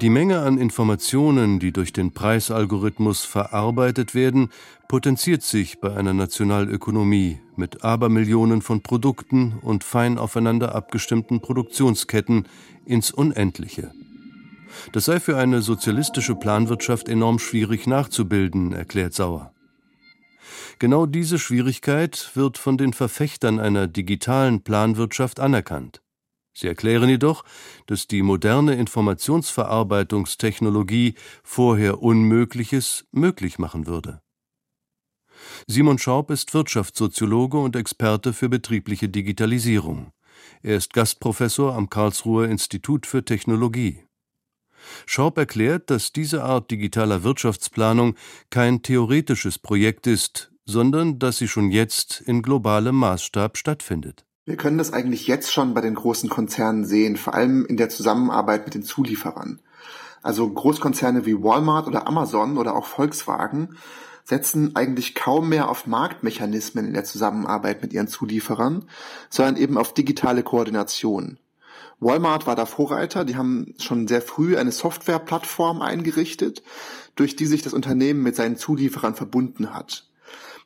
Die 0.00 0.10
Menge 0.10 0.40
an 0.40 0.58
Informationen, 0.58 1.60
die 1.60 1.72
durch 1.72 1.92
den 1.92 2.12
Preisalgorithmus 2.12 3.24
verarbeitet 3.24 4.14
werden, 4.14 4.50
potenziert 4.88 5.42
sich 5.42 5.80
bei 5.80 5.94
einer 5.94 6.12
Nationalökonomie 6.12 7.38
mit 7.56 7.84
Abermillionen 7.84 8.60
von 8.60 8.82
Produkten 8.82 9.54
und 9.62 9.84
fein 9.84 10.18
aufeinander 10.18 10.74
abgestimmten 10.74 11.40
Produktionsketten 11.40 12.46
ins 12.84 13.12
Unendliche. 13.12 13.92
Das 14.92 15.04
sei 15.04 15.20
für 15.20 15.36
eine 15.36 15.62
sozialistische 15.62 16.34
Planwirtschaft 16.34 17.08
enorm 17.08 17.38
schwierig 17.38 17.86
nachzubilden, 17.86 18.72
erklärt 18.72 19.14
Sauer. 19.14 19.52
Genau 20.80 21.06
diese 21.06 21.38
Schwierigkeit 21.38 22.32
wird 22.34 22.58
von 22.58 22.76
den 22.76 22.92
Verfechtern 22.92 23.60
einer 23.60 23.86
digitalen 23.86 24.62
Planwirtschaft 24.62 25.38
anerkannt. 25.38 26.03
Sie 26.54 26.68
erklären 26.68 27.08
jedoch, 27.08 27.42
dass 27.86 28.06
die 28.06 28.22
moderne 28.22 28.76
Informationsverarbeitungstechnologie 28.76 31.16
vorher 31.42 32.00
Unmögliches 32.00 33.08
möglich 33.10 33.58
machen 33.58 33.88
würde. 33.88 34.20
Simon 35.66 35.98
Schaub 35.98 36.30
ist 36.30 36.54
Wirtschaftssoziologe 36.54 37.58
und 37.58 37.74
Experte 37.76 38.32
für 38.32 38.48
betriebliche 38.48 39.08
Digitalisierung. 39.08 40.12
Er 40.62 40.76
ist 40.76 40.94
Gastprofessor 40.94 41.74
am 41.74 41.90
Karlsruher 41.90 42.48
Institut 42.48 43.06
für 43.06 43.24
Technologie. 43.24 44.04
Schaub 45.06 45.38
erklärt, 45.38 45.90
dass 45.90 46.12
diese 46.12 46.44
Art 46.44 46.70
digitaler 46.70 47.22
Wirtschaftsplanung 47.22 48.16
kein 48.50 48.82
theoretisches 48.82 49.58
Projekt 49.58 50.06
ist, 50.06 50.52
sondern 50.66 51.18
dass 51.18 51.38
sie 51.38 51.48
schon 51.48 51.70
jetzt 51.70 52.20
in 52.20 52.42
globalem 52.42 52.96
Maßstab 52.96 53.56
stattfindet. 53.56 54.26
Wir 54.46 54.56
können 54.56 54.76
das 54.76 54.92
eigentlich 54.92 55.26
jetzt 55.26 55.52
schon 55.52 55.72
bei 55.72 55.80
den 55.80 55.94
großen 55.94 56.28
Konzernen 56.28 56.84
sehen, 56.84 57.16
vor 57.16 57.32
allem 57.32 57.64
in 57.64 57.78
der 57.78 57.88
Zusammenarbeit 57.88 58.66
mit 58.66 58.74
den 58.74 58.82
Zulieferern. 58.82 59.60
Also 60.22 60.48
Großkonzerne 60.48 61.24
wie 61.24 61.42
Walmart 61.42 61.86
oder 61.86 62.06
Amazon 62.06 62.58
oder 62.58 62.76
auch 62.76 62.84
Volkswagen 62.84 63.76
setzen 64.24 64.76
eigentlich 64.76 65.14
kaum 65.14 65.48
mehr 65.48 65.70
auf 65.70 65.86
Marktmechanismen 65.86 66.86
in 66.86 66.92
der 66.92 67.04
Zusammenarbeit 67.04 67.82
mit 67.82 67.92
ihren 67.94 68.08
Zulieferern, 68.08 68.84
sondern 69.30 69.56
eben 69.56 69.78
auf 69.78 69.94
digitale 69.94 70.42
Koordination. 70.42 71.38
Walmart 72.00 72.46
war 72.46 72.56
da 72.56 72.66
Vorreiter. 72.66 73.24
Die 73.24 73.36
haben 73.36 73.74
schon 73.78 74.08
sehr 74.08 74.20
früh 74.20 74.58
eine 74.58 74.72
Softwareplattform 74.72 75.80
eingerichtet, 75.80 76.62
durch 77.16 77.36
die 77.36 77.46
sich 77.46 77.62
das 77.62 77.72
Unternehmen 77.72 78.22
mit 78.22 78.36
seinen 78.36 78.56
Zulieferern 78.56 79.14
verbunden 79.14 79.74
hat. 79.74 80.06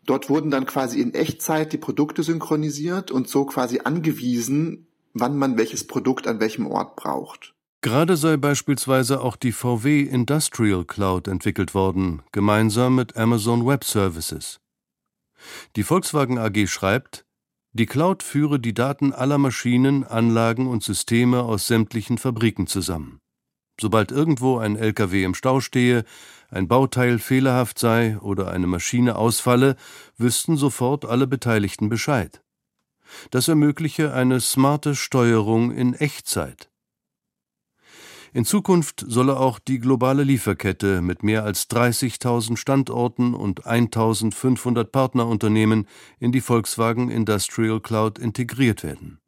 Dort 0.07 0.31
wurden 0.31 0.51
dann 0.51 0.67
quasi 0.67 1.01
in 1.01 1.15
Echtzeit 1.15 1.73
die 1.73 1.79
Produkte 1.79 2.23
synchronisiert 2.23 3.11
und 3.11 3.29
so 3.29 3.45
quasi 3.45 3.81
angewiesen, 3.85 4.87
wann 5.13 5.37
man 5.37 5.59
welches 5.59 5.87
Produkt 5.87 6.27
an 6.27 6.41
welchem 6.41 6.67
Ort 6.67 6.97
braucht. 6.97 7.55
Gerade 7.81 8.17
sei 8.17 8.37
beispielsweise 8.37 9.21
auch 9.21 9.37
die 9.37 9.53
VW 9.53 10.03
Industrial 10.03 10.85
Cloud 10.85 11.29
entwickelt 11.29 11.75
worden, 11.75 12.23
gemeinsam 12.33 12.97
mit 12.97 13.17
Amazon 13.17 13.67
Web 13.67 13.85
Services. 13.85 14.59
Die 15.77 15.85
Volkswagen 15.85 16.39
AG 16.39 16.67
schreibt, 16.67 17.25
die 17.73 17.87
Cloud 17.87 18.25
führe 18.25 18.59
die 18.59 18.75
Daten 18.75 19.13
aller 19.13 19.39
Maschinen, 19.39 20.03
Anlagen 20.03 20.67
und 20.67 20.83
Systeme 20.83 21.43
aus 21.45 21.69
sämtlichen 21.69 22.19
Fabriken 22.19 22.67
zusammen. 22.67 23.21
Sobald 23.81 24.11
irgendwo 24.11 24.59
ein 24.59 24.75
LKW 24.75 25.23
im 25.23 25.35
Stau 25.35 25.61
stehe, 25.61 26.05
ein 26.51 26.69
Bauteil 26.69 27.19
fehlerhaft 27.19 27.79
sei 27.79 28.19
oder 28.19 28.51
eine 28.51 28.67
Maschine 28.67 29.17
ausfalle, 29.17 29.77
wüssten 30.17 30.57
sofort 30.57 31.05
alle 31.05 31.27
Beteiligten 31.27 31.89
Bescheid. 31.89 32.43
Das 33.31 33.49
ermögliche 33.49 34.13
eine 34.13 34.41
smarte 34.41 34.95
Steuerung 34.95 35.73
in 35.73 35.95
Echtzeit. 35.95 36.71
In 38.33 38.45
Zukunft 38.45 39.05
solle 39.09 39.39
auch 39.39 39.59
die 39.59 39.79
globale 39.79 40.23
Lieferkette 40.23 41.01
mit 41.01 41.23
mehr 41.23 41.45
als 41.45 41.69
30.000 41.71 42.57
Standorten 42.57 43.35
und 43.35 43.67
1.500 43.67 44.85
Partnerunternehmen 44.85 45.89
in 46.19 46.33
die 46.33 46.43
Volkswagen 46.43 47.11
Industrial 47.11 47.81
Cloud 47.81 48.19
integriert 48.19 48.83
werden. 48.83 49.19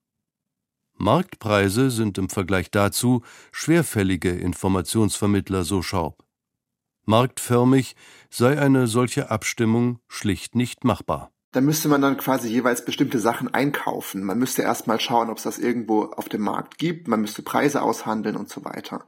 Marktpreise 0.96 1.90
sind 1.90 2.18
im 2.18 2.28
Vergleich 2.28 2.70
dazu 2.70 3.22
schwerfällige 3.52 4.32
Informationsvermittler, 4.32 5.64
so 5.64 5.80
Schaub. 5.80 6.22
Marktförmig 7.04 7.96
sei 8.28 8.58
eine 8.58 8.86
solche 8.86 9.30
Abstimmung 9.30 10.00
schlicht 10.08 10.54
nicht 10.54 10.84
machbar 10.84 11.30
da 11.52 11.60
müsste 11.60 11.88
man 11.88 12.00
dann 12.00 12.16
quasi 12.16 12.48
jeweils 12.48 12.84
bestimmte 12.84 13.18
Sachen 13.18 13.52
einkaufen. 13.52 14.22
Man 14.22 14.38
müsste 14.38 14.62
erstmal 14.62 15.00
schauen, 15.00 15.30
ob 15.30 15.38
es 15.38 15.42
das 15.42 15.58
irgendwo 15.58 16.04
auf 16.04 16.28
dem 16.28 16.42
Markt 16.42 16.78
gibt. 16.78 17.08
Man 17.08 17.20
müsste 17.20 17.42
Preise 17.42 17.82
aushandeln 17.82 18.36
und 18.36 18.48
so 18.48 18.64
weiter. 18.64 19.04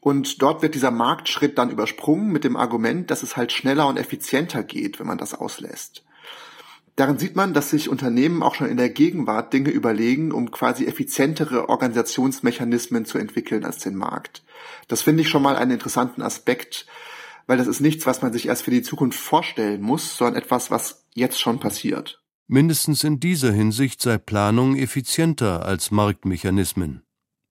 Und 0.00 0.42
dort 0.42 0.62
wird 0.62 0.74
dieser 0.74 0.90
Marktschritt 0.90 1.58
dann 1.58 1.70
übersprungen 1.70 2.32
mit 2.32 2.42
dem 2.42 2.56
Argument, 2.56 3.10
dass 3.12 3.22
es 3.22 3.36
halt 3.36 3.52
schneller 3.52 3.86
und 3.86 3.96
effizienter 3.96 4.64
geht, 4.64 4.98
wenn 4.98 5.06
man 5.06 5.18
das 5.18 5.34
auslässt. 5.34 6.04
Darin 6.96 7.18
sieht 7.18 7.36
man, 7.36 7.54
dass 7.54 7.70
sich 7.70 7.88
Unternehmen 7.88 8.42
auch 8.42 8.56
schon 8.56 8.68
in 8.68 8.76
der 8.76 8.90
Gegenwart 8.90 9.52
Dinge 9.52 9.70
überlegen, 9.70 10.32
um 10.32 10.50
quasi 10.50 10.86
effizientere 10.86 11.68
Organisationsmechanismen 11.68 13.04
zu 13.04 13.18
entwickeln 13.18 13.64
als 13.64 13.78
den 13.78 13.94
Markt. 13.94 14.42
Das 14.88 15.02
finde 15.02 15.22
ich 15.22 15.28
schon 15.28 15.42
mal 15.42 15.56
einen 15.56 15.72
interessanten 15.72 16.22
Aspekt, 16.22 16.86
weil 17.46 17.58
das 17.58 17.66
ist 17.66 17.80
nichts, 17.80 18.06
was 18.06 18.22
man 18.22 18.32
sich 18.32 18.46
erst 18.46 18.62
für 18.62 18.70
die 18.70 18.82
Zukunft 18.82 19.18
vorstellen 19.18 19.82
muss, 19.82 20.16
sondern 20.16 20.42
etwas, 20.42 20.70
was 20.70 21.06
jetzt 21.14 21.40
schon 21.40 21.60
passiert. 21.60 22.22
Mindestens 22.48 23.04
in 23.04 23.20
dieser 23.20 23.52
Hinsicht 23.52 24.02
sei 24.02 24.18
Planung 24.18 24.76
effizienter 24.76 25.64
als 25.64 25.90
Marktmechanismen. 25.90 27.02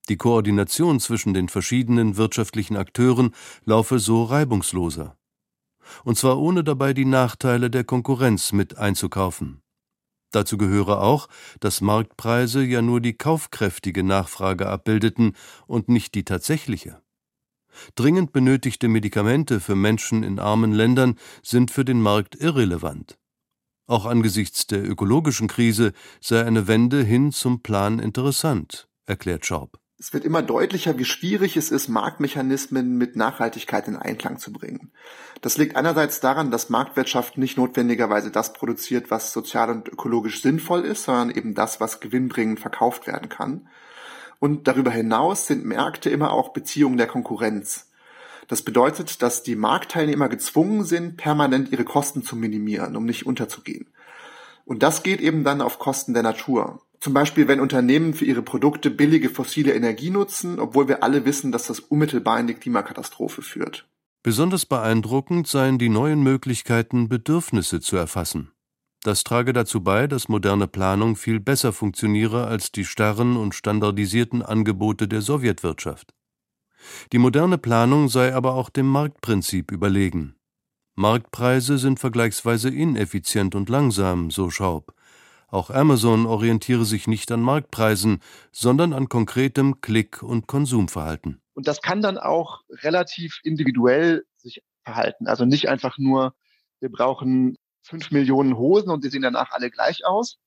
Die 0.09 0.17
Koordination 0.17 0.99
zwischen 0.99 1.33
den 1.33 1.49
verschiedenen 1.49 2.17
wirtschaftlichen 2.17 2.75
Akteuren 2.75 3.33
laufe 3.65 3.99
so 3.99 4.23
reibungsloser. 4.23 5.17
Und 6.03 6.17
zwar 6.17 6.39
ohne 6.39 6.63
dabei 6.63 6.93
die 6.93 7.05
Nachteile 7.05 7.69
der 7.69 7.83
Konkurrenz 7.83 8.51
mit 8.51 8.77
einzukaufen. 8.77 9.61
Dazu 10.31 10.57
gehöre 10.57 11.01
auch, 11.01 11.27
dass 11.59 11.81
Marktpreise 11.81 12.63
ja 12.63 12.81
nur 12.81 13.01
die 13.01 13.13
kaufkräftige 13.13 14.03
Nachfrage 14.03 14.67
abbildeten 14.69 15.35
und 15.67 15.89
nicht 15.89 16.15
die 16.15 16.23
tatsächliche. 16.23 17.01
Dringend 17.95 18.33
benötigte 18.33 18.87
Medikamente 18.87 19.59
für 19.59 19.75
Menschen 19.75 20.23
in 20.23 20.39
armen 20.39 20.71
Ländern 20.71 21.15
sind 21.43 21.71
für 21.71 21.85
den 21.85 22.01
Markt 22.01 22.35
irrelevant. 22.35 23.17
Auch 23.87 24.05
angesichts 24.05 24.67
der 24.67 24.89
ökologischen 24.89 25.47
Krise 25.47 25.91
sei 26.21 26.45
eine 26.45 26.67
Wende 26.67 27.03
hin 27.03 27.31
zum 27.31 27.61
Plan 27.61 27.99
interessant, 27.99 28.87
erklärt 29.05 29.45
Schaub. 29.45 29.81
Es 30.01 30.13
wird 30.13 30.25
immer 30.25 30.41
deutlicher, 30.41 30.97
wie 30.97 31.05
schwierig 31.05 31.57
es 31.57 31.69
ist, 31.69 31.87
Marktmechanismen 31.87 32.97
mit 32.97 33.15
Nachhaltigkeit 33.15 33.87
in 33.87 33.95
Einklang 33.95 34.39
zu 34.39 34.51
bringen. 34.51 34.91
Das 35.41 35.57
liegt 35.57 35.75
einerseits 35.75 36.19
daran, 36.19 36.49
dass 36.49 36.71
Marktwirtschaft 36.71 37.37
nicht 37.37 37.55
notwendigerweise 37.55 38.31
das 38.31 38.53
produziert, 38.53 39.11
was 39.11 39.31
sozial 39.31 39.69
und 39.69 39.87
ökologisch 39.89 40.41
sinnvoll 40.41 40.85
ist, 40.85 41.03
sondern 41.03 41.29
eben 41.29 41.53
das, 41.53 41.79
was 41.79 41.99
gewinnbringend 41.99 42.59
verkauft 42.59 43.05
werden 43.05 43.29
kann. 43.29 43.67
Und 44.41 44.67
darüber 44.67 44.89
hinaus 44.89 45.45
sind 45.45 45.65
Märkte 45.65 46.09
immer 46.09 46.33
auch 46.33 46.49
Beziehungen 46.49 46.97
der 46.97 47.05
Konkurrenz. 47.05 47.91
Das 48.47 48.63
bedeutet, 48.63 49.21
dass 49.21 49.43
die 49.43 49.55
Marktteilnehmer 49.55 50.29
gezwungen 50.29 50.83
sind, 50.83 51.15
permanent 51.15 51.71
ihre 51.71 51.85
Kosten 51.85 52.23
zu 52.23 52.35
minimieren, 52.35 52.95
um 52.95 53.05
nicht 53.05 53.27
unterzugehen. 53.27 53.85
Und 54.65 54.81
das 54.81 55.03
geht 55.03 55.21
eben 55.21 55.43
dann 55.43 55.61
auf 55.61 55.77
Kosten 55.77 56.15
der 56.15 56.23
Natur. 56.23 56.81
Zum 56.99 57.13
Beispiel, 57.13 57.47
wenn 57.47 57.59
Unternehmen 57.59 58.15
für 58.15 58.25
ihre 58.25 58.41
Produkte 58.41 58.89
billige 58.89 59.29
fossile 59.29 59.75
Energie 59.75 60.09
nutzen, 60.09 60.59
obwohl 60.59 60.87
wir 60.87 61.03
alle 61.03 61.23
wissen, 61.23 61.51
dass 61.51 61.67
das 61.67 61.79
unmittelbar 61.79 62.39
in 62.39 62.47
die 62.47 62.55
Klimakatastrophe 62.55 63.43
führt. 63.43 63.87
Besonders 64.23 64.65
beeindruckend 64.65 65.47
seien 65.47 65.77
die 65.77 65.89
neuen 65.89 66.23
Möglichkeiten, 66.23 67.09
Bedürfnisse 67.09 67.79
zu 67.79 67.95
erfassen. 67.95 68.51
Das 69.03 69.23
trage 69.23 69.51
dazu 69.51 69.81
bei, 69.81 70.05
dass 70.05 70.29
moderne 70.29 70.67
Planung 70.67 71.15
viel 71.15 71.39
besser 71.39 71.73
funktioniere 71.73 72.45
als 72.45 72.71
die 72.71 72.85
starren 72.85 73.35
und 73.35 73.55
standardisierten 73.55 74.43
Angebote 74.43 75.07
der 75.07 75.21
Sowjetwirtschaft. 75.21 76.13
Die 77.11 77.17
moderne 77.17 77.57
Planung 77.57 78.09
sei 78.09 78.33
aber 78.33 78.53
auch 78.53 78.69
dem 78.69 78.87
Marktprinzip 78.87 79.71
überlegen. 79.71 80.35
Marktpreise 80.95 81.77
sind 81.77 81.99
vergleichsweise 81.99 82.69
ineffizient 82.69 83.55
und 83.55 83.69
langsam, 83.69 84.29
so 84.29 84.49
Schaub. 84.51 84.93
Auch 85.47 85.69
Amazon 85.69 86.25
orientiere 86.25 86.85
sich 86.85 87.07
nicht 87.07 87.31
an 87.31 87.41
Marktpreisen, 87.41 88.19
sondern 88.51 88.93
an 88.93 89.09
konkretem 89.09 89.81
Klick- 89.81 90.21
und 90.21 90.47
Konsumverhalten. 90.47 91.41
Und 91.53 91.67
das 91.67 91.81
kann 91.81 92.01
dann 92.01 92.17
auch 92.17 92.61
relativ 92.69 93.39
individuell 93.43 94.25
sich 94.37 94.63
verhalten. 94.83 95.27
Also 95.27 95.45
nicht 95.45 95.69
einfach 95.69 95.97
nur, 95.97 96.33
wir 96.79 96.91
brauchen 96.91 97.57
fünf 97.81 98.11
Millionen 98.11 98.57
Hosen 98.57 98.89
und 98.89 99.03
die 99.03 99.09
sehen 99.09 99.21
danach 99.21 99.51
alle 99.51 99.71
gleich 99.71 100.05
aus, 100.05 100.37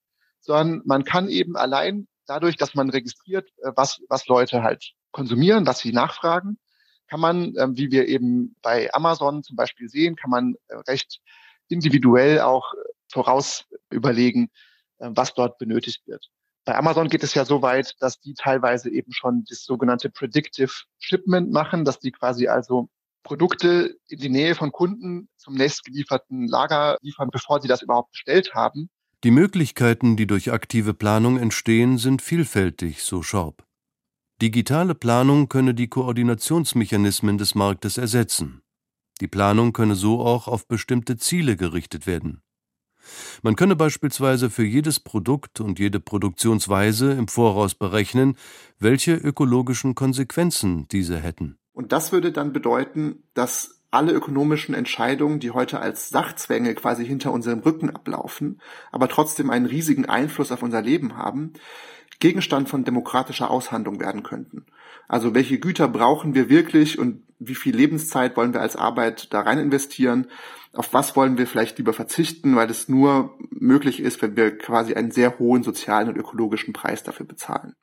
sondern 0.40 0.83
man 0.85 1.05
kann 1.05 1.29
eben 1.29 1.57
allein 1.57 2.07
dadurch, 2.27 2.57
dass 2.57 2.75
man 2.75 2.90
registriert, 2.90 3.49
äh, 3.59 3.73
was, 3.77 4.01
was 4.09 4.27
Leute 4.27 4.62
halt 4.62 4.92
konsumieren, 5.12 5.66
was 5.66 5.81
sie 5.81 5.92
nachfragen, 5.92 6.59
kann 7.09 7.20
man, 7.20 7.55
ähm, 7.59 7.77
wie 7.77 7.90
wir 7.90 8.09
eben 8.09 8.57
bei 8.62 8.92
Amazon 8.94 9.42
zum 9.42 9.57
Beispiel 9.57 9.88
sehen, 9.88 10.16
kann 10.16 10.31
man 10.31 10.55
äh, 10.68 10.77
recht 10.88 11.20
individuell 11.68 12.40
auch 12.40 12.75
äh, 12.75 12.77
voraus 13.12 13.66
überlegen, 13.90 14.51
was 14.99 15.35
dort 15.35 15.59
benötigt 15.59 16.07
wird. 16.07 16.31
Bei 16.64 16.77
Amazon 16.77 17.09
geht 17.09 17.23
es 17.23 17.35
ja 17.35 17.44
so 17.44 17.62
weit, 17.62 17.94
dass 18.01 18.20
die 18.20 18.35
teilweise 18.35 18.90
eben 18.90 19.12
schon 19.12 19.44
das 19.49 19.64
sogenannte 19.64 20.09
Predictive 20.09 20.73
Shipment 20.99 21.51
machen, 21.51 21.85
dass 21.85 21.99
die 21.99 22.11
quasi 22.11 22.49
also 22.49 22.88
Produkte 23.24 23.96
in 24.06 24.20
die 24.20 24.28
Nähe 24.28 24.54
von 24.54 24.70
Kunden 24.70 25.28
zum 25.37 25.54
nächstgelieferten 25.54 26.46
Lager 26.46 26.98
liefern, 27.00 27.30
bevor 27.32 27.60
sie 27.60 27.68
das 27.68 27.82
überhaupt 27.82 28.12
bestellt 28.12 28.54
haben. 28.54 28.88
Die 29.24 29.30
Möglichkeiten, 29.30 30.16
die 30.16 30.26
durch 30.26 30.52
aktive 30.52 30.94
Planung 30.94 31.38
entstehen, 31.38 31.98
sind 31.98 32.22
vielfältig, 32.22 33.02
so 33.02 33.22
Schorb. 33.22 33.64
Digitale 34.42 34.94
Planung 34.94 35.48
könne 35.48 35.74
die 35.74 35.88
Koordinationsmechanismen 35.88 37.38
des 37.38 37.54
Marktes 37.54 37.96
ersetzen. 37.96 38.60
Die 39.20 39.28
Planung 39.28 39.72
könne 39.72 39.94
so 39.94 40.20
auch 40.20 40.46
auf 40.46 40.68
bestimmte 40.68 41.16
Ziele 41.16 41.56
gerichtet 41.56 42.06
werden. 42.06 42.42
Man 43.42 43.56
könne 43.56 43.76
beispielsweise 43.76 44.50
für 44.50 44.64
jedes 44.64 45.00
Produkt 45.00 45.60
und 45.60 45.78
jede 45.78 46.00
Produktionsweise 46.00 47.12
im 47.12 47.28
Voraus 47.28 47.74
berechnen, 47.74 48.37
welche 48.78 49.14
ökologischen 49.14 49.94
Konsequenzen 49.94 50.88
diese 50.88 51.18
hätten. 51.18 51.58
Und 51.74 51.92
das 51.92 52.12
würde 52.12 52.32
dann 52.32 52.52
bedeuten, 52.52 53.24
dass 53.34 53.82
alle 53.90 54.12
ökonomischen 54.12 54.74
Entscheidungen, 54.74 55.38
die 55.38 55.50
heute 55.52 55.80
als 55.80 56.08
Sachzwänge 56.08 56.74
quasi 56.74 57.06
hinter 57.06 57.32
unserem 57.32 57.60
Rücken 57.60 57.90
ablaufen, 57.90 58.60
aber 58.90 59.08
trotzdem 59.08 59.50
einen 59.50 59.66
riesigen 59.66 60.06
Einfluss 60.06 60.50
auf 60.50 60.62
unser 60.62 60.82
Leben 60.82 61.16
haben, 61.16 61.52
Gegenstand 62.20 62.68
von 62.68 62.84
demokratischer 62.84 63.50
Aushandlung 63.50 64.00
werden 64.00 64.22
könnten. 64.22 64.66
Also 65.08 65.34
welche 65.34 65.58
Güter 65.58 65.88
brauchen 65.88 66.34
wir 66.34 66.48
wirklich 66.48 66.98
und 66.98 67.22
wie 67.38 67.54
viel 67.54 67.76
Lebenszeit 67.76 68.37
wollen 68.37 68.54
wir 68.54 68.60
als 68.60 68.76
Arbeit 68.76 69.32
da 69.32 69.40
rein 69.40 69.58
investieren? 69.58 70.28
Auf 70.72 70.92
was 70.92 71.14
wollen 71.14 71.38
wir 71.38 71.46
vielleicht 71.46 71.78
lieber 71.78 71.92
verzichten, 71.92 72.56
weil 72.56 72.70
es 72.70 72.88
nur 72.88 73.37
möglich 73.50 74.00
ist, 74.00 74.22
wenn 74.22 74.37
wir 74.37 74.56
quasi 74.56 74.94
einen 74.94 75.10
sehr 75.10 75.38
hohen 75.38 75.62
sozialen 75.62 76.08
und 76.08 76.16
ökologischen 76.16 76.72
Preis 76.72 77.02
dafür 77.02 77.26
bezahlen. 77.26 77.74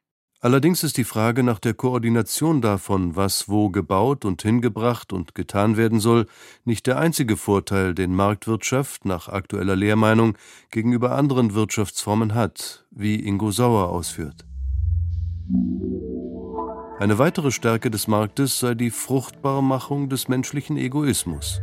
Allerdings 0.44 0.84
ist 0.84 0.98
die 0.98 1.04
Frage 1.04 1.44
nach 1.44 1.60
der 1.60 1.76
Koordination 1.76 2.62
davon, 2.62 3.16
was 3.16 3.48
wo 3.48 3.70
gebaut 3.70 4.26
und 4.26 4.42
hingebracht 4.42 5.14
und 5.14 5.36
getan 5.36 5.78
werden 5.78 6.00
soll, 6.00 6.26
nicht 6.66 6.88
der 6.88 6.98
einzige 6.98 7.38
Vorteil, 7.38 7.94
den 7.94 8.16
Marktwirtschaft 8.16 9.06
nach 9.06 9.28
aktueller 9.28 9.76
Lehrmeinung 9.76 10.36
gegenüber 10.72 11.12
anderen 11.12 11.54
Wirtschaftsformen 11.54 12.34
hat, 12.34 12.88
wie 12.90 13.24
Ingo 13.24 13.52
Sauer 13.52 13.90
ausführt. 13.90 14.48
Eine 16.98 17.20
weitere 17.20 17.52
Stärke 17.52 17.92
des 17.92 18.08
Marktes 18.08 18.60
sei 18.60 18.74
die 18.74 18.90
Fruchtbarmachung 18.90 20.10
des 20.10 20.28
menschlichen 20.28 20.76
Egoismus. 20.76 21.62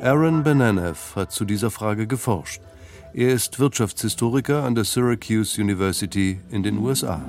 Aaron 0.00 0.44
Benanev 0.44 1.14
hat 1.14 1.30
zu 1.32 1.44
dieser 1.44 1.70
Frage 1.70 2.06
geforscht. 2.06 2.62
Er 3.14 3.32
ist 3.32 3.58
Wirtschaftshistoriker 3.58 4.62
an 4.62 4.74
der 4.74 4.84
Syracuse 4.84 5.60
University 5.60 6.40
in 6.50 6.62
den 6.62 6.78
USA. 6.78 7.22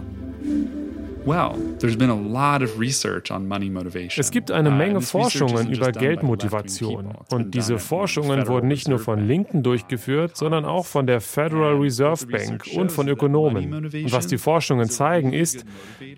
Es 4.18 4.32
gibt 4.32 4.52
eine 4.52 4.70
uh, 4.70 4.74
Menge 4.74 5.02
Forschungen 5.02 5.72
über 5.72 5.92
Geldmotivation. 5.92 7.14
Und 7.32 7.56
diese 7.56 7.80
Forschungen 7.80 8.48
wurden 8.48 8.68
nicht 8.68 8.88
nur 8.88 9.00
von 9.00 9.26
Linken 9.26 9.64
durchgeführt, 9.64 10.36
sondern 10.36 10.66
auch 10.66 10.86
von 10.86 11.08
der 11.08 11.22
Federal 11.22 11.76
Reserve 11.76 12.26
Bank 12.28 12.66
und 12.76 12.92
von 12.92 13.08
Ökonomen. 13.08 13.74
Und 13.74 14.12
was 14.12 14.28
die 14.28 14.38
Forschungen 14.38 14.90
zeigen, 14.90 15.34
ist, 15.34 15.66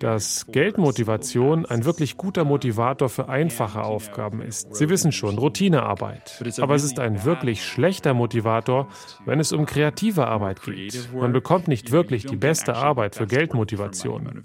dass 0.00 0.46
Geldmotivation 0.46 1.66
ein 1.66 1.84
wirklich 1.84 2.16
guter 2.16 2.44
Motivator 2.44 3.08
für 3.08 3.28
einfache 3.28 3.82
Aufgaben 3.82 4.42
ist. 4.42 4.74
Sie 4.74 4.88
wissen 4.88 5.12
schon, 5.12 5.38
Routinearbeit. 5.38 6.42
Aber 6.60 6.74
es 6.74 6.82
ist 6.82 6.98
ein 6.98 7.24
wirklich 7.24 7.64
schlechter 7.64 8.14
Motivator, 8.14 8.88
wenn 9.24 9.40
es 9.40 9.52
um 9.52 9.66
kreative 9.66 10.26
Arbeit 10.26 10.62
geht. 10.62 11.08
Man 11.14 11.32
bekommt 11.32 11.68
nicht 11.68 11.92
wirklich 11.92 12.26
die 12.26 12.36
beste 12.36 12.74
Arbeit 12.74 13.14
für 13.14 13.26
Geldmotivation. 13.26 14.42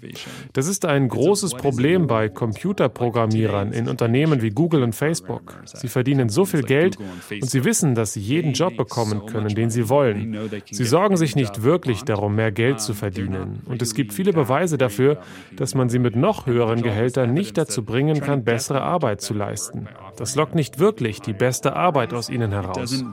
Das 0.52 0.66
ist 0.68 0.84
ein 0.84 1.07
großes 1.08 1.54
Problem 1.54 2.06
bei 2.06 2.28
Computerprogrammierern 2.28 3.72
in 3.72 3.88
Unternehmen 3.88 4.42
wie 4.42 4.50
Google 4.50 4.82
und 4.82 4.94
Facebook. 4.94 5.60
Sie 5.64 5.88
verdienen 5.88 6.28
so 6.28 6.44
viel 6.44 6.62
Geld 6.62 6.98
und 7.30 7.50
sie 7.50 7.64
wissen, 7.64 7.94
dass 7.94 8.12
sie 8.12 8.20
jeden 8.20 8.52
Job 8.52 8.76
bekommen 8.76 9.26
können, 9.26 9.54
den 9.54 9.70
sie 9.70 9.88
wollen. 9.88 10.36
Sie 10.70 10.84
sorgen 10.84 11.16
sich 11.16 11.36
nicht 11.36 11.62
wirklich 11.62 12.04
darum, 12.04 12.34
mehr 12.34 12.52
Geld 12.52 12.80
zu 12.80 12.94
verdienen. 12.94 13.62
Und 13.66 13.82
es 13.82 13.94
gibt 13.94 14.12
viele 14.12 14.32
Beweise 14.32 14.78
dafür, 14.78 15.18
dass 15.56 15.74
man 15.74 15.88
sie 15.88 15.98
mit 15.98 16.16
noch 16.16 16.46
höheren 16.46 16.82
Gehältern 16.82 17.32
nicht 17.32 17.58
dazu 17.58 17.84
bringen 17.84 18.20
kann, 18.20 18.44
bessere 18.44 18.82
Arbeit 18.82 19.20
zu 19.20 19.34
leisten. 19.34 19.88
Das 20.16 20.34
lockt 20.34 20.54
nicht 20.54 20.78
wirklich 20.78 21.20
die 21.20 21.32
beste 21.32 21.74
Arbeit 21.76 22.12
aus 22.14 22.28
ihnen 22.28 22.52
heraus. 22.52 23.04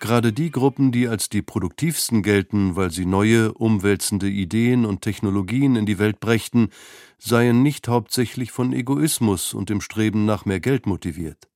Gerade 0.00 0.32
die 0.32 0.52
Gruppen, 0.52 0.92
die 0.92 1.08
als 1.08 1.28
die 1.28 1.42
produktivsten 1.42 2.22
gelten, 2.22 2.76
weil 2.76 2.92
sie 2.92 3.04
neue, 3.04 3.52
umwälzende 3.52 4.28
Ideen 4.28 4.86
und 4.86 5.02
Technologien 5.02 5.74
in 5.74 5.86
die 5.86 5.98
Welt 5.98 6.20
brächten, 6.20 6.70
seien 7.18 7.62
nicht 7.62 7.88
hauptsächlich 7.88 8.52
von 8.52 8.72
Egoismus 8.72 9.54
und 9.54 9.70
dem 9.70 9.80
Streben 9.80 10.24
nach 10.24 10.44
mehr 10.44 10.60
Geld 10.60 10.86
motiviert. 10.86 11.48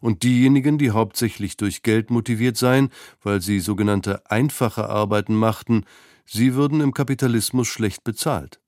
Und 0.00 0.22
diejenigen, 0.22 0.78
die 0.78 0.90
hauptsächlich 0.90 1.56
durch 1.56 1.82
Geld 1.82 2.10
motiviert 2.10 2.56
seien, 2.56 2.90
weil 3.22 3.42
sie 3.42 3.60
sogenannte 3.60 4.30
einfache 4.30 4.88
Arbeiten 4.88 5.34
machten, 5.34 5.84
sie 6.24 6.54
würden 6.54 6.80
im 6.80 6.94
Kapitalismus 6.94 7.68
schlecht 7.68 8.04
bezahlt. 8.04 8.60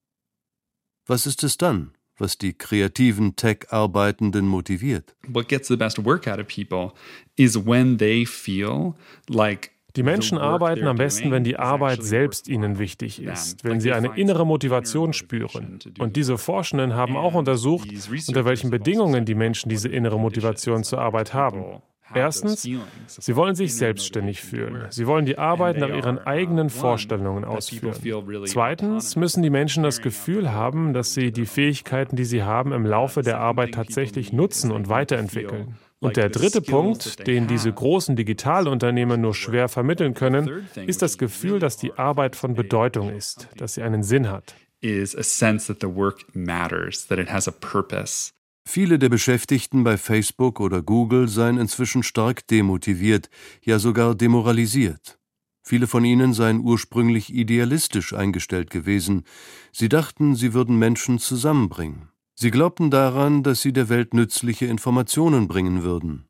Was 1.07 1.27
ist 1.27 1.45
es 1.45 1.57
dann, 1.57 1.93
was 2.23 2.39
die 2.39 2.55
kreativen 2.55 3.37
Tech-Arbeitenden 3.37 4.47
motiviert. 4.47 5.15
What 5.29 5.49
gets 5.49 5.69
the 5.69 5.77
best 5.77 6.03
work 6.07 6.27
out 6.27 6.39
of 6.39 6.47
people 6.47 6.93
is 7.37 7.67
when 7.67 7.99
they 7.99 8.25
feel 8.25 8.95
like 9.29 9.73
die 9.97 10.03
Menschen 10.03 10.39
arbeiten 10.39 10.87
am 10.87 10.97
besten, 10.97 11.31
wenn 11.31 11.45
die 11.45 11.59
Arbeit 11.59 12.03
selbst 12.03 12.49
ihnen 12.49 12.79
wichtig 12.79 13.23
ist, 13.23 13.63
wenn 13.63 13.79
sie 13.79 13.93
eine 13.93 14.17
innere 14.17 14.47
Motivation 14.47 15.13
spüren. 15.13 15.81
Und 15.99 16.17
diese 16.17 16.39
Forschenden 16.39 16.95
haben 16.95 17.15
auch 17.15 17.35
untersucht, 17.35 17.89
unter 18.27 18.47
welchen 18.47 18.71
Bedingungen 18.71 19.27
die 19.27 19.35
Menschen 19.35 19.69
diese 19.69 19.91
innere 19.91 20.19
Motivation 20.19 20.83
zur 20.83 21.01
Arbeit 21.01 21.35
haben. 21.35 21.83
Erstens, 22.15 22.63
sie 22.63 23.37
wollen 23.37 23.55
sich 23.55 23.75
selbstständig 23.75 24.41
fühlen. 24.41 24.87
Sie 24.91 25.07
wollen 25.07 25.27
die 25.27 25.39
Arbeit 25.39 25.79
nach 25.79 25.89
ihren 25.89 26.19
eigenen 26.19 26.71
Vorstellungen 26.71 27.45
ausführen. 27.45 27.95
Zweitens 28.47 29.17
müssen 29.17 29.43
die 29.43 29.51
Menschen 29.51 29.83
das 29.83 30.01
Gefühl 30.01 30.53
haben, 30.53 30.93
dass 30.93 31.15
sie 31.15 31.33
die 31.33 31.47
Fähigkeiten, 31.47 32.17
die 32.17 32.25
sie 32.25 32.43
haben, 32.43 32.73
im 32.73 32.87
Laufe 32.87 33.23
der 33.23 33.41
Arbeit 33.41 33.75
tatsächlich 33.75 34.33
nutzen 34.33 34.73
und 34.73 34.89
weiterentwickeln. 34.89 35.77
Und 36.01 36.17
der 36.17 36.31
dritte 36.31 36.61
Punkt, 36.61 37.27
den 37.29 37.47
diese 37.47 37.73
großen 37.73 38.17
Digitalunternehmen 38.17 39.21
nur 39.21 39.35
schwer 39.35 39.69
vermitteln 39.69 40.15
können, 40.15 40.67
ist 40.87 41.01
das 41.01 41.17
Gefühl, 41.17 41.61
dass 41.61 41.77
die 41.77 41.93
Arbeit 41.93 42.35
von 42.35 42.55
Bedeutung 42.55 43.11
ist, 43.11 43.49
dass 43.57 43.75
sie 43.75 43.83
einen 43.83 44.03
Sinn 44.03 44.29
hat. 44.29 44.57
Is 44.81 45.15
a 45.17 45.23
sense 45.23 45.73
that 45.73 45.81
the 45.81 45.95
work 45.95 46.25
matters, 46.35 47.07
that 47.07 47.21
it 47.21 47.31
has 47.31 47.47
a 47.47 47.53
purpose. 47.53 48.33
Viele 48.65 48.99
der 48.99 49.09
Beschäftigten 49.09 49.85
bei 49.85 49.97
Facebook 49.97 50.61
oder 50.61 50.83
Google 50.83 51.29
seien 51.29 51.59
inzwischen 51.59 52.03
stark 52.03 52.47
demotiviert, 52.47 53.29
ja 53.63 53.79
sogar 53.79 54.15
demoralisiert. 54.15 55.19
Viele 55.65 55.87
von 55.87 56.05
ihnen 56.05 56.33
seien 56.35 56.61
ursprünglich 56.61 57.33
idealistisch 57.33 58.13
eingestellt 58.13 58.71
gewesen. 58.71 59.25
Sie 59.73 59.89
dachten, 59.89 60.35
sie 60.35 60.55
würden 60.55 60.77
Menschen 60.79 61.19
zusammenbringen. 61.19 62.09
Sie 62.35 62.51
glaubten 62.51 62.91
daran, 62.91 63.43
dass 63.43 63.63
sie 63.63 63.73
der 63.73 63.89
Welt 63.89 64.15
nützliche 64.15 64.67
Informationen 64.67 65.47
bringen 65.49 65.83
würden. 65.83 66.29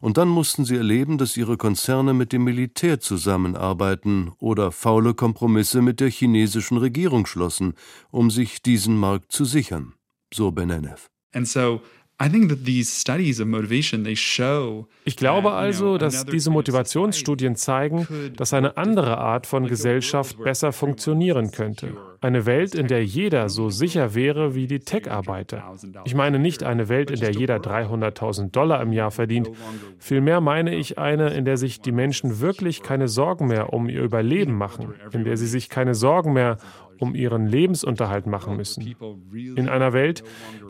Und 0.00 0.18
dann 0.18 0.28
mussten 0.28 0.64
sie 0.64 0.76
erleben, 0.76 1.18
dass 1.18 1.36
ihre 1.36 1.56
Konzerne 1.56 2.12
mit 2.12 2.32
dem 2.32 2.44
Militär 2.44 3.00
zusammenarbeiten 3.00 4.30
oder 4.38 4.72
faule 4.72 5.14
Kompromisse 5.14 5.80
mit 5.80 6.00
der 6.00 6.10
chinesischen 6.10 6.76
Regierung 6.76 7.26
schlossen, 7.26 7.74
um 8.10 8.30
sich 8.30 8.62
diesen 8.62 8.96
Markt 8.96 9.32
zu 9.32 9.44
sichern, 9.44 9.94
so 10.32 10.52
Benenev. 10.52 11.10
And 11.32 11.46
so 11.46 11.80
ich 15.04 15.16
glaube 15.16 15.52
also, 15.52 15.96
dass 15.96 16.26
diese 16.26 16.50
Motivationsstudien 16.50 17.56
zeigen, 17.56 18.06
dass 18.36 18.52
eine 18.52 18.76
andere 18.76 19.16
Art 19.16 19.46
von 19.46 19.66
Gesellschaft 19.66 20.36
besser 20.38 20.72
funktionieren 20.72 21.50
könnte. 21.50 21.96
Eine 22.20 22.44
Welt, 22.44 22.74
in 22.74 22.88
der 22.88 23.02
jeder 23.06 23.48
so 23.48 23.70
sicher 23.70 24.14
wäre 24.14 24.54
wie 24.54 24.66
die 24.66 24.80
Tech-Arbeiter. 24.80 25.74
Ich 26.04 26.14
meine 26.14 26.38
nicht 26.38 26.62
eine 26.62 26.90
Welt, 26.90 27.10
in 27.10 27.20
der 27.20 27.30
jeder 27.30 27.56
300.000 27.56 28.50
Dollar 28.50 28.82
im 28.82 28.92
Jahr 28.92 29.10
verdient. 29.10 29.50
Vielmehr 29.98 30.42
meine 30.42 30.74
ich 30.74 30.98
eine, 30.98 31.30
in 31.30 31.46
der 31.46 31.56
sich 31.56 31.80
die 31.80 31.92
Menschen 31.92 32.40
wirklich 32.40 32.82
keine 32.82 33.08
Sorgen 33.08 33.46
mehr 33.46 33.72
um 33.72 33.88
ihr 33.88 34.02
Überleben 34.02 34.58
machen, 34.58 34.92
in 35.12 35.24
der 35.24 35.38
sie 35.38 35.46
sich 35.46 35.70
keine 35.70 35.94
Sorgen 35.94 36.34
mehr 36.34 36.58
um 37.00 37.14
ihren 37.14 37.46
Lebensunterhalt 37.46 38.26
machen 38.26 38.56
müssen. 38.56 38.94
In 39.32 39.68
einer 39.68 39.92
Welt, 39.92 40.22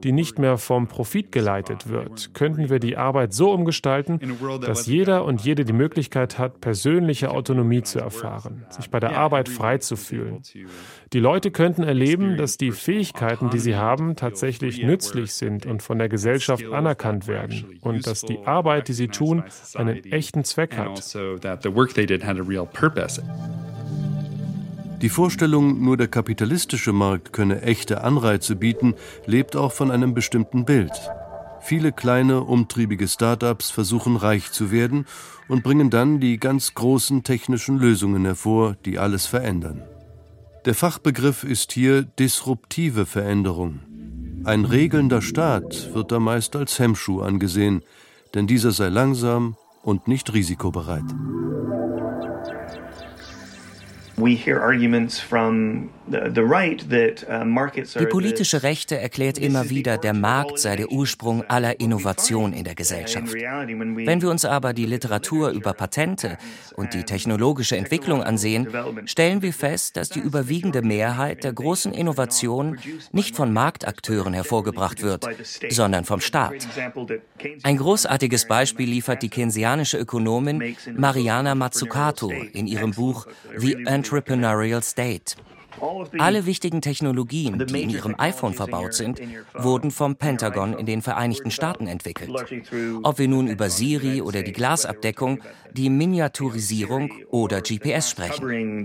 die 0.03 0.13
nicht 0.13 0.39
mehr 0.39 0.57
vom 0.57 0.87
Profit 0.87 1.33
geleitet 1.33 1.89
wird, 1.89 2.33
könnten 2.35 2.71
wir 2.71 2.79
die 2.79 2.97
Arbeit 2.97 3.35
so 3.35 3.53
umgestalten, 3.53 4.21
dass 4.61 4.87
jeder 4.87 5.25
und 5.25 5.43
jede 5.43 5.65
die 5.65 5.73
Möglichkeit 5.73 6.39
hat, 6.39 6.61
persönliche 6.61 7.31
Autonomie 7.31 7.83
zu 7.83 7.99
erfahren, 7.99 8.65
sich 8.71 8.91
bei 8.91 9.01
der 9.01 9.17
Arbeit 9.17 9.49
frei 9.49 9.79
zu 9.79 9.97
fühlen. 9.97 10.43
Die 11.13 11.21
Leute 11.21 11.51
könnten 11.51 11.83
erleben, 11.83 12.37
dass 12.37 12.57
die 12.57 12.71
Fähigkeiten, 12.71 13.51
die 13.51 13.59
sie 13.59 13.77
haben, 13.77 14.15
tatsächlich 14.17 14.83
nützlich 14.83 15.35
sind 15.35 15.67
und 15.67 15.83
von 15.83 15.99
der 15.99 16.09
Gesellschaft 16.09 16.65
anerkannt 16.65 17.27
werden 17.27 17.79
und 17.81 18.07
dass 18.07 18.23
die 18.23 18.39
Arbeit, 18.47 18.89
die 18.89 18.93
sie 18.93 19.09
tun, 19.09 19.43
einen 19.75 20.05
echten 20.05 20.45
Zweck 20.45 20.77
hat. 20.77 21.01
Die 25.03 25.09
Vorstellung, 25.09 25.83
nur 25.83 25.97
der 25.97 26.09
kapitalistische 26.09 26.93
Markt 26.93 27.33
könne 27.33 27.63
echte 27.63 28.05
Anreize 28.05 28.55
bieten, 28.55 28.95
lebt 29.25 29.57
auch 29.57 29.73
von 29.73 29.91
einem 29.91 30.13
bestimmten 30.13 30.67
Bild. 30.67 30.93
Viele 31.63 31.93
kleine, 31.93 32.43
umtriebige 32.43 33.09
Start-ups 33.09 33.71
versuchen 33.71 34.17
reich 34.17 34.53
zu 34.53 34.71
werden 34.71 35.07
und 35.49 35.63
bringen 35.63 35.89
dann 35.89 36.21
die 36.21 36.39
ganz 36.39 36.75
großen 36.75 37.23
technischen 37.23 37.79
Lösungen 37.79 38.25
hervor, 38.27 38.77
die 38.85 38.99
alles 38.99 39.27
verändern. 39.27 39.83
Der 40.67 40.75
Fachbegriff 40.75 41.45
ist 41.45 41.73
hier 41.73 42.03
disruptive 42.03 43.07
Veränderung. 43.07 43.81
Ein 44.45 44.67
regelnder 44.67 45.23
Staat 45.23 45.95
wird 45.95 46.13
da 46.13 46.21
meist 46.21 46.57
als 46.57 46.79
Hemmschuh 46.79 47.23
angesehen, 47.23 47.83
denn 48.35 48.47
dieser 48.47 48.73
sei 48.73 48.89
langsam 48.89 49.57
und 49.83 50.09
nicht 50.09 50.33
risikobereit. 50.35 51.05
Uh, 56.13 57.99
die 57.99 58.07
politische 58.07 58.63
Rechte 58.63 58.99
erklärt 58.99 59.39
immer 59.39 59.71
wieder, 59.71 59.97
der 59.99 60.13
Markt 60.13 60.59
sei 60.59 60.77
der 60.77 60.91
Ursprung 60.91 61.45
aller 61.49 61.79
Innovation 61.81 62.53
in 62.53 62.65
der 62.65 62.75
Gesellschaft. 62.75 63.33
Wenn 63.33 64.23
wir 64.23 64.31
uns 64.31 64.45
aber 64.45 64.73
die 64.73 64.87
Literatur 64.87 65.51
über 65.51 65.73
Patente 65.73 66.37
und 66.75 66.95
die 66.95 67.05
technologische 67.05 67.77
Entwicklung 67.77 68.23
ansehen, 68.23 68.69
stellen 69.05 69.43
wir 69.43 69.53
fest, 69.53 69.97
dass 69.97 70.09
die 70.09 70.21
überwiegende 70.21 70.83
Mehrheit 70.83 71.45
der 71.45 71.53
großen 71.53 71.93
Innovationen 71.93 72.79
nicht 73.13 73.37
von 73.37 73.53
Marktakteuren 73.53 74.35
hervorgebracht 74.35 75.03
wird, 75.03 75.27
sondern 75.69 76.05
vom 76.05 76.21
Staat. 76.21 76.67
Ein 77.63 77.77
großartiges 77.77 78.47
Beispiel 78.49 78.89
liefert 78.89 79.23
die 79.23 79.29
keynesianische 79.29 79.99
Ökonomin 79.99 80.77
Mariana 80.97 81.55
Mazzucato 81.55 82.31
in 82.31 82.67
ihrem 82.67 82.93
Buch 82.93 83.27
The 83.57 83.87
Entrepreneurial 84.11 84.83
State. 84.83 85.37
Alle 86.19 86.45
wichtigen 86.45 86.83
Technologien, 86.83 87.65
die 87.65 87.83
in 87.83 87.91
Ihrem 87.91 88.17
iPhone 88.19 88.55
verbaut 88.55 88.93
sind, 88.93 89.21
wurden 89.55 89.93
vom 89.93 90.17
Pentagon 90.17 90.75
in 90.75 90.85
den 90.85 91.01
Vereinigten 91.01 91.53
Staaten 91.53 91.87
entwickelt. 91.87 92.31
Ob 93.05 93.19
wir 93.21 93.29
nun 93.29 93.47
über 93.47 93.71
Siri 93.71 94.21
oder 94.21 94.43
die 94.43 94.53
Glasabdeckung, 94.53 95.41
die 95.73 95.91
Miniaturisierung 95.91 97.13
oder 97.29 97.61
GPS 97.63 98.11
sprechen. 98.11 98.85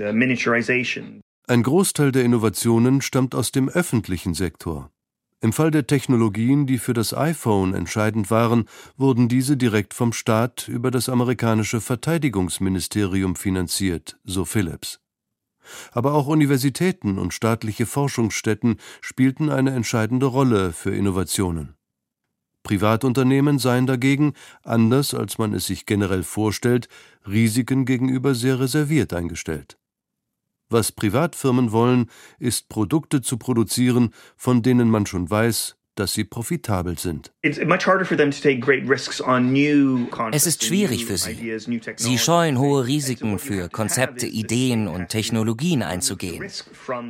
Ein 1.48 1.64
Großteil 1.64 2.12
der 2.12 2.24
Innovationen 2.24 3.02
stammt 3.02 3.34
aus 3.34 3.52
dem 3.52 3.68
öffentlichen 3.68 4.36
Sektor. 4.36 4.92
Im 5.42 5.54
Fall 5.54 5.72
der 5.72 5.88
Technologien, 5.88 6.66
die 6.66 6.78
für 6.78 6.94
das 6.94 7.16
iPhone 7.16 7.74
entscheidend 7.74 8.30
waren, 8.32 8.66
wurden 8.96 9.28
diese 9.28 9.58
direkt 9.58 9.96
vom 9.96 10.14
Staat 10.14 10.68
über 10.68 10.92
das 10.92 11.10
amerikanische 11.10 11.82
Verteidigungsministerium 11.82 13.36
finanziert, 13.36 14.18
so 14.24 14.46
Phillips. 14.46 15.00
Aber 15.92 16.14
auch 16.14 16.28
Universitäten 16.28 17.18
und 17.18 17.34
staatliche 17.34 17.86
Forschungsstätten 17.86 18.78
spielten 19.02 19.50
eine 19.50 19.72
entscheidende 19.72 20.26
Rolle 20.26 20.74
für 20.74 20.96
Innovationen. 20.96 21.76
Privatunternehmen 22.64 23.60
seien 23.60 23.86
dagegen, 23.86 24.34
anders 24.64 25.14
als 25.14 25.38
man 25.38 25.54
es 25.54 25.68
sich 25.68 25.86
generell 25.86 26.24
vorstellt, 26.24 26.90
Risiken 27.28 27.86
gegenüber 27.86 28.34
sehr 28.34 28.60
reserviert 28.60 29.14
eingestellt. 29.14 29.78
Was 30.68 30.92
Privatfirmen 30.92 31.72
wollen, 31.72 32.10
ist 32.40 32.70
Produkte 32.70 33.22
zu 33.22 33.38
produzieren, 33.38 34.10
von 34.36 34.64
denen 34.64 34.90
man 34.90 35.06
schon 35.06 35.30
weiß, 35.30 35.76
dass 35.96 36.14
sie 36.14 36.24
profitabel 36.24 36.98
sind. 36.98 37.32
Es 37.42 37.58
ist 40.48 40.64
schwierig 40.64 41.06
für 41.06 41.18
sie. 41.18 41.58
Sie 41.96 42.18
scheuen 42.18 42.60
hohe 42.60 42.86
Risiken 42.86 43.40
für 43.40 43.70
Konzepte, 43.70 44.28
Ideen 44.28 44.88
und 44.88 45.10
Technologien 45.10 45.84
einzugehen. 45.84 46.52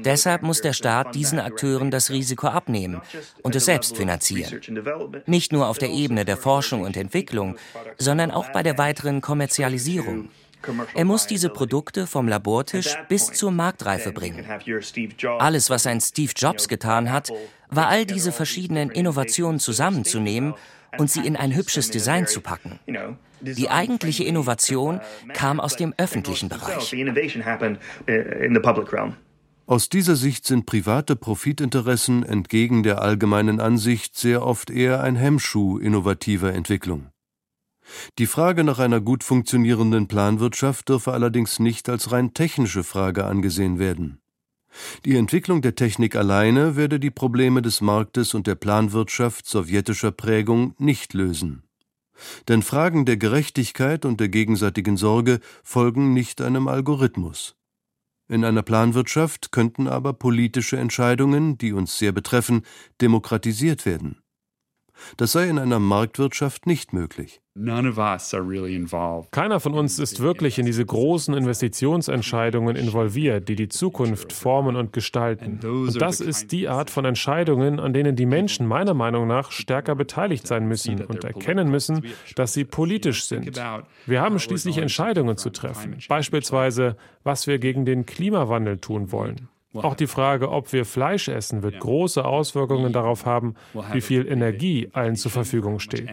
Deshalb 0.04 0.43
muss 0.43 0.62
der 0.62 0.74
Staat 0.74 1.15
diesen 1.15 1.39
Akteuren 1.39 1.91
das 1.91 2.10
Risiko 2.10 2.48
abnehmen 2.48 3.02
und 3.41 3.56
es 3.56 3.65
selbst 3.65 3.98
finanzieren. 3.98 4.62
Nicht 5.26 5.52
nur 5.52 5.67
auf 5.67 5.78
der 5.78 5.89
Ebene 5.89 6.26
der 6.26 6.38
Forschung 6.38 6.82
und 6.82 6.95
Entwicklung, 6.98 7.58
sondern 7.98 8.32
auch 8.32 8.50
bei 8.52 8.63
der 8.63 8.78
weiteren 8.78 9.21
Kommerzialisierung. 9.21 10.30
Er 10.93 11.06
muss 11.06 11.28
diese 11.28 11.50
Produkte 11.50 12.08
vom 12.08 12.28
Labortisch 12.28 12.95
bis 13.08 13.32
zur 13.32 13.52
Marktreife 13.52 14.12
bringen. 14.12 14.45
Alles, 15.39 15.69
was 15.69 15.86
ein 15.86 16.02
Steve 16.02 16.32
Jobs 16.36 16.67
getan 16.67 17.12
hat, 17.12 17.32
war 17.76 17.88
all 17.88 18.06
diese 18.06 18.32
verschiedenen 18.32 18.90
Innovationen 18.90 19.60
zusammenzunehmen 19.60 20.54
und 20.98 21.10
sie 21.10 21.26
in 21.26 21.36
ein 21.36 21.56
hübsches 21.56 21.90
Design 21.90 22.28
zu 22.28 22.42
packen. 22.42 22.80
Die 23.42 23.70
eigentliche 23.70 24.24
Innovation 24.24 25.02
kam 25.34 25.60
aus 25.60 25.76
dem 25.76 25.94
öffentlichen 25.98 26.50
Bereich. 26.50 26.96
Aus 29.68 29.90
dieser 29.90 30.16
Sicht 30.16 30.46
sind 30.46 30.68
private 30.68 31.16
Profitinteressen 31.16 32.24
entgegen 32.24 32.84
der 32.84 33.02
allgemeinen 33.02 33.60
Ansicht 33.60 34.16
sehr 34.16 34.46
oft 34.46 34.70
eher 34.70 35.02
ein 35.02 35.16
Hemmschuh 35.16 35.80
innovativer 35.80 36.54
Entwicklung. 36.54 37.10
Die 38.20 38.28
Frage 38.28 38.64
nach 38.64 38.80
einer 38.80 39.02
gut 39.02 39.24
funktionierenden 39.24 40.08
Planwirtschaft 40.08 40.90
dürfe 40.90 41.14
allerdings 41.14 41.60
nicht 41.60 41.90
als 41.90 42.12
rein 42.12 42.34
technische 42.34 42.84
Frage 42.84 43.26
angesehen 43.26 43.80
werden. 43.80 44.20
Die 45.06 45.16
Entwicklung 45.16 45.62
der 45.62 45.76
Technik 45.76 46.16
alleine 46.16 46.76
werde 46.76 47.00
die 47.00 47.12
Probleme 47.12 47.62
des 47.62 47.82
Marktes 47.82 48.34
und 48.34 48.48
der 48.48 48.56
Planwirtschaft 48.56 49.48
sowjetischer 49.48 50.12
Prägung 50.12 50.74
nicht 50.78 51.14
lösen. 51.14 51.64
Denn 52.48 52.62
Fragen 52.62 53.06
der 53.06 53.18
Gerechtigkeit 53.18 54.06
und 54.06 54.20
der 54.20 54.30
gegenseitigen 54.30 54.98
Sorge 54.98 55.40
folgen 55.64 56.14
nicht 56.14 56.42
einem 56.42 56.68
Algorithmus. 56.68 57.56
In 58.28 58.44
einer 58.44 58.64
Planwirtschaft 58.64 59.52
könnten 59.52 59.88
aber 59.88 60.14
politische 60.14 60.78
Entscheidungen, 60.78 61.58
die 61.58 61.74
uns 61.74 62.00
sehr 62.00 62.12
betreffen, 62.12 62.64
demokratisiert 63.00 63.86
werden. 63.86 64.22
Das 65.17 65.31
sei 65.31 65.49
in 65.49 65.60
einer 65.60 65.79
Marktwirtschaft 65.79 66.65
nicht 66.65 66.93
möglich. 66.93 67.41
Keiner 69.31 69.60
von 69.62 69.73
uns 69.73 69.97
ist 69.97 70.19
wirklich 70.19 70.60
in 70.60 70.65
diese 70.65 70.86
großen 70.86 71.34
Investitionsentscheidungen 71.34 72.75
involviert, 72.75 73.47
die 73.47 73.55
die 73.55 73.69
Zukunft 73.69 74.34
formen 74.34 74.75
und 74.75 74.91
gestalten. 74.91 75.60
Und 75.63 76.01
das 76.01 76.19
ist 76.19 76.51
die 76.51 76.67
Art 76.67 76.89
von 76.89 77.05
Entscheidungen, 77.05 77.79
an 77.79 77.93
denen 77.93 78.17
die 78.17 78.25
Menschen 78.25 78.67
meiner 78.67 78.93
Meinung 78.93 79.25
nach 79.27 79.51
stärker 79.51 79.95
beteiligt 79.95 80.45
sein 80.47 80.67
müssen 80.67 81.01
und 81.05 81.23
erkennen 81.23 81.69
müssen, 81.71 82.03
dass 82.36 82.51
sie 82.51 82.65
politisch 82.65 83.23
sind. 83.23 83.55
Wir 84.05 84.21
haben 84.21 84.38
schließlich 84.38 84.77
Entscheidungen 84.77 85.38
zu 85.38 85.49
treffen, 85.49 85.97
beispielsweise, 86.10 86.97
was 87.23 87.47
wir 87.47 87.60
gegen 87.60 87.86
den 87.86 88.05
Klimawandel 88.05 88.79
tun 88.79 89.13
wollen. 89.13 89.47
Auch 89.76 89.96
die 89.96 90.08
Frage, 90.08 90.50
ob 90.52 90.72
wir 90.74 90.86
Fleisch 90.86 91.28
essen, 91.28 91.64
wird 91.64 91.80
große 91.80 92.24
Auswirkungen 92.24 92.94
darauf 92.94 93.26
haben, 93.26 93.56
wie 93.94 94.02
viel 94.02 94.28
Energie 94.28 94.90
allen 94.94 95.16
zur 95.16 95.32
Verfügung 95.32 95.80
steht. 95.80 96.10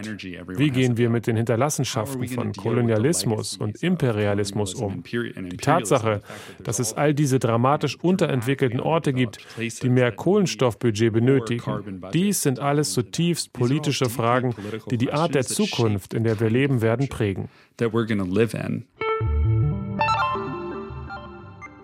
Wie 0.57 0.69
gehen 0.69 0.97
wir 0.97 1.09
mit 1.09 1.27
den 1.27 1.35
Hinterlassenschaften 1.37 2.27
von 2.27 2.53
Kolonialismus 2.53 3.57
und 3.57 3.81
Imperialismus 3.83 4.73
um? 4.73 5.03
Die 5.03 5.57
Tatsache, 5.57 6.21
dass 6.63 6.79
es 6.79 6.93
all 6.93 7.13
diese 7.13 7.39
dramatisch 7.39 7.97
unterentwickelten 7.99 8.79
Orte 8.79 9.13
gibt, 9.13 9.37
die 9.57 9.89
mehr 9.89 10.11
Kohlenstoffbudget 10.11 11.13
benötigen, 11.13 12.01
dies 12.13 12.41
sind 12.41 12.59
alles 12.59 12.93
zutiefst 12.93 13.53
politische 13.53 14.09
Fragen, 14.09 14.55
die 14.89 14.97
die 14.97 15.11
Art 15.11 15.35
der 15.35 15.43
Zukunft, 15.43 16.13
in 16.13 16.23
der 16.23 16.39
wir 16.39 16.49
leben 16.49 16.81
werden, 16.81 17.07
prägen. 17.07 17.49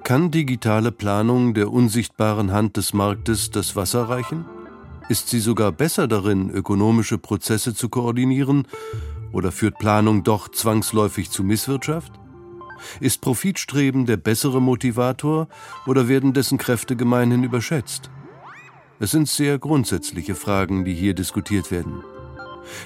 Kann 0.09 0.31
digitale 0.31 0.91
Planung 0.91 1.53
der 1.53 1.71
unsichtbaren 1.71 2.51
Hand 2.51 2.77
des 2.77 2.93
Marktes 2.93 3.51
das 3.51 3.75
Wasser 3.75 4.09
reichen? 4.09 4.43
Ist 5.07 5.29
sie 5.29 5.39
sogar 5.39 5.71
besser 5.71 6.07
darin, 6.07 6.49
ökonomische 6.49 7.19
Prozesse 7.19 7.75
zu 7.75 7.89
koordinieren? 7.89 8.67
Oder 9.31 9.51
führt 9.51 9.77
Planung 9.77 10.23
doch 10.23 10.49
zwangsläufig 10.49 11.29
zu 11.29 11.43
Misswirtschaft? 11.43 12.11
Ist 12.99 13.21
Profitstreben 13.21 14.07
der 14.07 14.17
bessere 14.17 14.59
Motivator 14.59 15.47
oder 15.85 16.07
werden 16.07 16.33
dessen 16.33 16.57
Kräfte 16.57 16.95
gemeinhin 16.95 17.43
überschätzt? 17.43 18.09
Es 18.99 19.11
sind 19.11 19.29
sehr 19.29 19.59
grundsätzliche 19.59 20.33
Fragen, 20.33 20.85
die 20.85 20.95
hier 20.95 21.13
diskutiert 21.13 21.69
werden. 21.69 22.03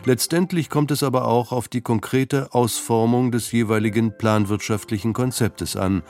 Letztendlich 0.03 0.69
kommt 0.69 0.91
es 0.91 1.03
aber 1.03 1.25
auch 1.25 1.53
auf 1.53 1.69
die 1.69 1.81
konkrete 1.81 2.53
Ausformung 2.53 3.31
des 3.31 3.49
jeweiligen 3.53 4.17
planwirtschaftlichen 4.17 5.13
Konzeptes 5.13 5.77
an 5.77 6.03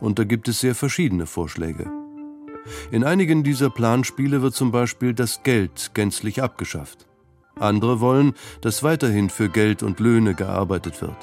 und 0.00 0.18
da 0.18 0.24
gibt 0.24 0.48
es 0.48 0.60
sehr 0.60 0.74
verschiedene 0.74 1.26
Vorschläge. 1.26 1.90
In 2.90 3.04
einigen 3.04 3.42
dieser 3.42 3.70
Planspiele 3.70 4.42
wird 4.42 4.54
zum 4.54 4.70
Beispiel 4.70 5.14
das 5.14 5.42
Geld 5.42 5.92
gänzlich 5.94 6.42
abgeschafft. 6.42 7.06
Andere 7.56 8.00
wollen, 8.00 8.34
dass 8.60 8.82
weiterhin 8.82 9.30
für 9.30 9.48
Geld 9.48 9.82
und 9.82 10.00
Löhne 10.00 10.34
gearbeitet 10.34 11.00
wird. 11.02 11.16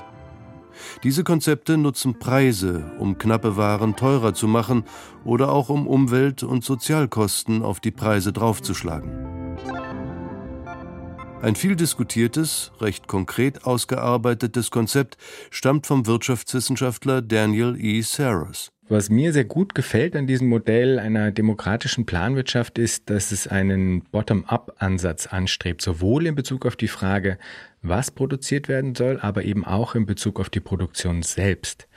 Diese 1.03 1.23
Konzepte 1.23 1.77
nutzen 1.77 2.19
Preise, 2.19 2.91
um 2.99 3.17
knappe 3.17 3.55
Waren 3.55 3.95
teurer 3.95 4.33
zu 4.33 4.47
machen 4.47 4.83
oder 5.23 5.51
auch 5.51 5.69
um 5.69 5.87
Umwelt- 5.87 6.43
und 6.43 6.63
Sozialkosten 6.63 7.63
auf 7.63 7.79
die 7.79 7.91
Preise 7.91 8.33
draufzuschlagen. 8.33 9.34
Ein 11.41 11.55
viel 11.55 11.75
diskutiertes, 11.75 12.71
recht 12.81 13.07
konkret 13.07 13.65
ausgearbeitetes 13.65 14.71
Konzept 14.71 15.17
stammt 15.51 15.85
vom 15.85 16.07
Wirtschaftswissenschaftler 16.07 17.21
Daniel 17.21 17.75
E. 17.79 18.01
Saros. 18.01 18.71
Was 18.87 19.09
mir 19.09 19.33
sehr 19.33 19.45
gut 19.45 19.73
gefällt 19.73 20.15
an 20.15 20.27
diesem 20.27 20.47
Modell 20.47 20.99
einer 20.99 21.31
demokratischen 21.31 22.05
Planwirtschaft 22.05 22.77
ist, 22.77 23.09
dass 23.09 23.31
es 23.31 23.47
einen 23.47 24.03
Bottom-up-Ansatz 24.11 25.27
anstrebt, 25.27 25.81
sowohl 25.81 26.27
in 26.27 26.35
Bezug 26.35 26.65
auf 26.65 26.75
die 26.75 26.87
Frage, 26.87 27.39
was 27.81 28.11
produziert 28.11 28.67
werden 28.67 28.93
soll, 28.93 29.19
aber 29.19 29.43
eben 29.43 29.65
auch 29.65 29.95
in 29.95 30.05
Bezug 30.05 30.39
auf 30.39 30.49
die 30.49 30.59
Produktion 30.59 31.23
selbst. 31.23 31.87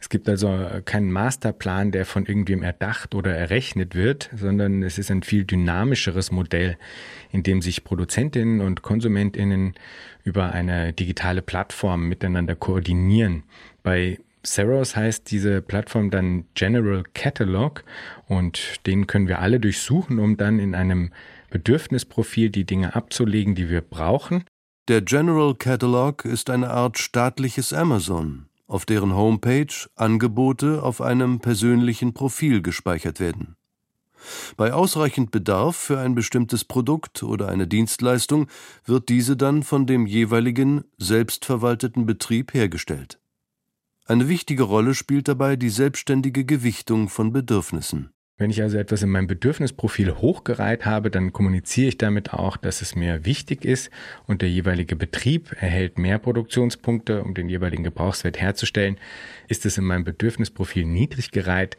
Es 0.00 0.08
gibt 0.08 0.28
also 0.28 0.56
keinen 0.84 1.10
Masterplan, 1.10 1.90
der 1.90 2.06
von 2.06 2.24
irgendwem 2.24 2.62
erdacht 2.62 3.14
oder 3.14 3.34
errechnet 3.34 3.94
wird, 3.94 4.30
sondern 4.34 4.82
es 4.82 4.96
ist 4.96 5.10
ein 5.10 5.22
viel 5.22 5.44
dynamischeres 5.44 6.30
Modell, 6.30 6.76
in 7.32 7.42
dem 7.42 7.62
sich 7.62 7.82
Produzentinnen 7.82 8.60
und 8.60 8.82
Konsumentinnen 8.82 9.74
über 10.22 10.52
eine 10.52 10.92
digitale 10.92 11.42
Plattform 11.42 12.08
miteinander 12.08 12.54
koordinieren. 12.54 13.42
Bei 13.82 14.18
Saros 14.44 14.94
heißt 14.94 15.30
diese 15.30 15.62
Plattform 15.62 16.10
dann 16.10 16.44
General 16.54 17.02
Catalog 17.14 17.84
und 18.26 18.86
den 18.86 19.08
können 19.08 19.26
wir 19.26 19.40
alle 19.40 19.58
durchsuchen, 19.58 20.20
um 20.20 20.36
dann 20.36 20.60
in 20.60 20.76
einem 20.76 21.10
Bedürfnisprofil 21.50 22.50
die 22.50 22.64
Dinge 22.64 22.94
abzulegen, 22.94 23.56
die 23.56 23.68
wir 23.68 23.80
brauchen. 23.80 24.44
Der 24.86 25.02
General 25.02 25.54
Catalog 25.54 26.24
ist 26.24 26.50
eine 26.50 26.70
Art 26.70 26.98
staatliches 26.98 27.72
Amazon 27.72 28.47
auf 28.68 28.86
deren 28.86 29.16
Homepage 29.16 29.74
Angebote 29.96 30.82
auf 30.82 31.00
einem 31.00 31.40
persönlichen 31.40 32.14
Profil 32.14 32.62
gespeichert 32.62 33.18
werden. 33.18 33.56
Bei 34.56 34.72
ausreichend 34.72 35.30
Bedarf 35.30 35.76
für 35.76 35.98
ein 35.98 36.14
bestimmtes 36.14 36.64
Produkt 36.64 37.22
oder 37.22 37.48
eine 37.48 37.66
Dienstleistung 37.66 38.46
wird 38.84 39.08
diese 39.08 39.36
dann 39.36 39.62
von 39.62 39.86
dem 39.86 40.06
jeweiligen 40.06 40.84
selbstverwalteten 40.98 42.06
Betrieb 42.06 42.54
hergestellt. 42.54 43.20
Eine 44.06 44.28
wichtige 44.28 44.64
Rolle 44.64 44.94
spielt 44.94 45.28
dabei 45.28 45.56
die 45.56 45.70
selbstständige 45.70 46.44
Gewichtung 46.44 47.08
von 47.08 47.32
Bedürfnissen 47.32 48.10
Wenn 48.40 48.50
ich 48.50 48.62
also 48.62 48.78
etwas 48.78 49.02
in 49.02 49.10
meinem 49.10 49.26
Bedürfnisprofil 49.26 50.14
hochgereiht 50.18 50.86
habe, 50.86 51.10
dann 51.10 51.32
kommuniziere 51.32 51.88
ich 51.88 51.98
damit 51.98 52.32
auch, 52.32 52.56
dass 52.56 52.82
es 52.82 52.94
mir 52.94 53.24
wichtig 53.24 53.64
ist 53.64 53.90
und 54.28 54.42
der 54.42 54.48
jeweilige 54.48 54.94
Betrieb 54.94 55.56
erhält 55.58 55.98
mehr 55.98 56.20
Produktionspunkte, 56.20 57.24
um 57.24 57.34
den 57.34 57.48
jeweiligen 57.48 57.82
Gebrauchswert 57.82 58.40
herzustellen. 58.40 58.96
Ist 59.48 59.66
es 59.66 59.76
in 59.76 59.84
meinem 59.84 60.04
Bedürfnisprofil 60.04 60.84
niedrig 60.84 61.32
gereiht, 61.32 61.76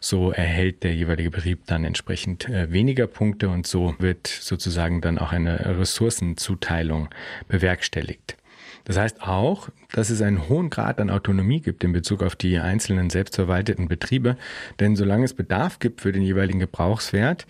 so 0.00 0.32
erhält 0.32 0.82
der 0.82 0.94
jeweilige 0.94 1.30
Betrieb 1.30 1.64
dann 1.66 1.82
entsprechend 1.84 2.46
äh, 2.46 2.70
weniger 2.70 3.06
Punkte 3.06 3.48
und 3.48 3.66
so 3.66 3.94
wird 3.98 4.26
sozusagen 4.26 5.00
dann 5.00 5.16
auch 5.16 5.32
eine 5.32 5.78
Ressourcenzuteilung 5.78 7.08
bewerkstelligt. 7.48 8.36
Das 8.84 8.98
heißt 8.98 9.22
auch, 9.22 9.68
dass 9.92 10.10
es 10.10 10.22
einen 10.22 10.48
hohen 10.48 10.70
Grad 10.70 11.00
an 11.00 11.10
Autonomie 11.10 11.60
gibt 11.60 11.84
in 11.84 11.92
Bezug 11.92 12.22
auf 12.22 12.36
die 12.36 12.58
einzelnen 12.58 13.10
selbstverwalteten 13.10 13.88
Betriebe, 13.88 14.36
denn 14.80 14.96
solange 14.96 15.24
es 15.24 15.34
Bedarf 15.34 15.78
gibt 15.78 16.00
für 16.00 16.12
den 16.12 16.22
jeweiligen 16.22 16.58
Gebrauchswert, 16.58 17.46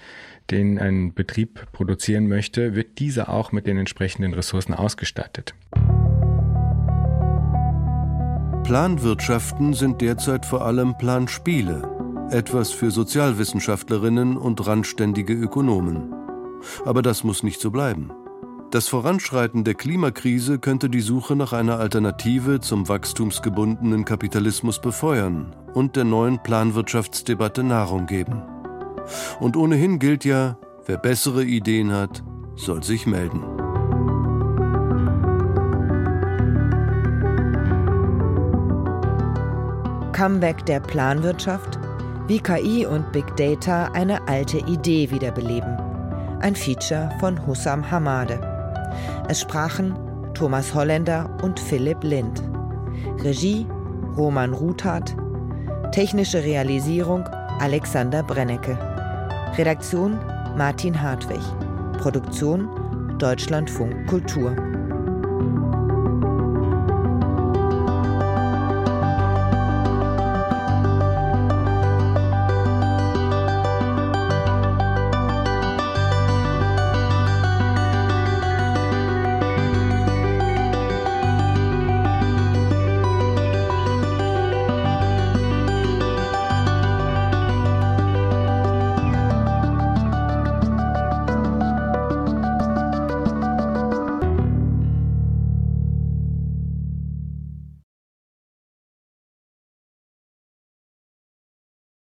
den 0.51 0.79
ein 0.79 1.15
Betrieb 1.15 1.67
produzieren 1.73 2.29
möchte, 2.29 2.75
wird 2.75 2.99
dieser 2.99 3.29
auch 3.29 3.53
mit 3.53 3.67
den 3.67 3.79
entsprechenden 3.79 4.35
Ressourcen 4.35 4.75
ausgestattet. 4.75 5.55
Planwirtschaften 8.65 9.75
sind 9.75 10.01
derzeit 10.01 10.47
vor 10.47 10.65
allem 10.65 10.97
Planspiele, 10.97 12.29
etwas 12.31 12.71
für 12.71 12.91
Sozialwissenschaftlerinnen 12.91 14.37
und 14.37 14.67
randständige 14.67 15.35
Ökonomen. 15.35 16.15
Aber 16.85 17.03
das 17.03 17.25
muss 17.25 17.43
nicht 17.43 17.61
so 17.61 17.71
bleiben. 17.71 18.13
Das 18.73 18.89
Voranschreiten 18.89 19.65
der 19.65 19.75
Klimakrise 19.75 20.59
könnte 20.59 20.89
die 20.89 21.03
Suche 21.03 21.37
nach 21.37 21.53
einer 21.53 21.79
Alternative 21.79 22.59
zum 22.61 22.89
wachstumsgebundenen 22.89 24.07
Kapitalismus 24.07 24.81
befeuern 24.81 25.55
und 25.75 25.95
der 25.95 26.05
neuen 26.05 26.43
Planwirtschaftsdebatte 26.43 27.65
Nahrung 27.65 28.07
geben. 28.07 28.41
Und 29.41 29.59
ohnehin 29.59 29.99
gilt 29.99 30.25
ja, 30.25 30.57
wer 30.87 30.97
bessere 30.97 31.45
Ideen 31.45 31.93
hat, 31.93 32.25
soll 32.57 32.83
sich 32.83 33.07
melden. 33.07 33.43
Comeback 40.13 40.65
der 40.65 40.81
Planwirtschaft, 40.81 41.79
wie 42.27 42.41
KI 42.41 42.87
und 42.87 43.13
Big 43.13 43.37
Data 43.37 43.93
eine 43.93 44.27
alte 44.29 44.61
Idee 44.61 45.11
wiederbeleben. 45.11 45.77
Ein 46.41 46.57
Feature 46.57 47.11
von 47.21 47.47
Hussam 47.47 47.91
Hamade. 47.91 48.52
Es 49.29 49.41
sprachen 49.41 49.95
Thomas 50.35 50.75
Holländer 50.75 51.29
und 51.43 51.61
Philipp 51.61 52.03
Lind. 52.03 52.43
Regie 53.19 53.67
Roman 54.17 54.53
Ruthardt. 54.53 55.15
Technische 55.93 56.43
Realisierung 56.43 57.25
Alexander 57.61 58.23
Brennecke. 58.23 58.79
Redaktion 59.57 60.19
Martin 60.57 61.01
Hartwig. 61.01 61.43
Produktion 61.99 62.69
Deutschlandfunk 63.19 64.07
Kultur. 64.07 64.72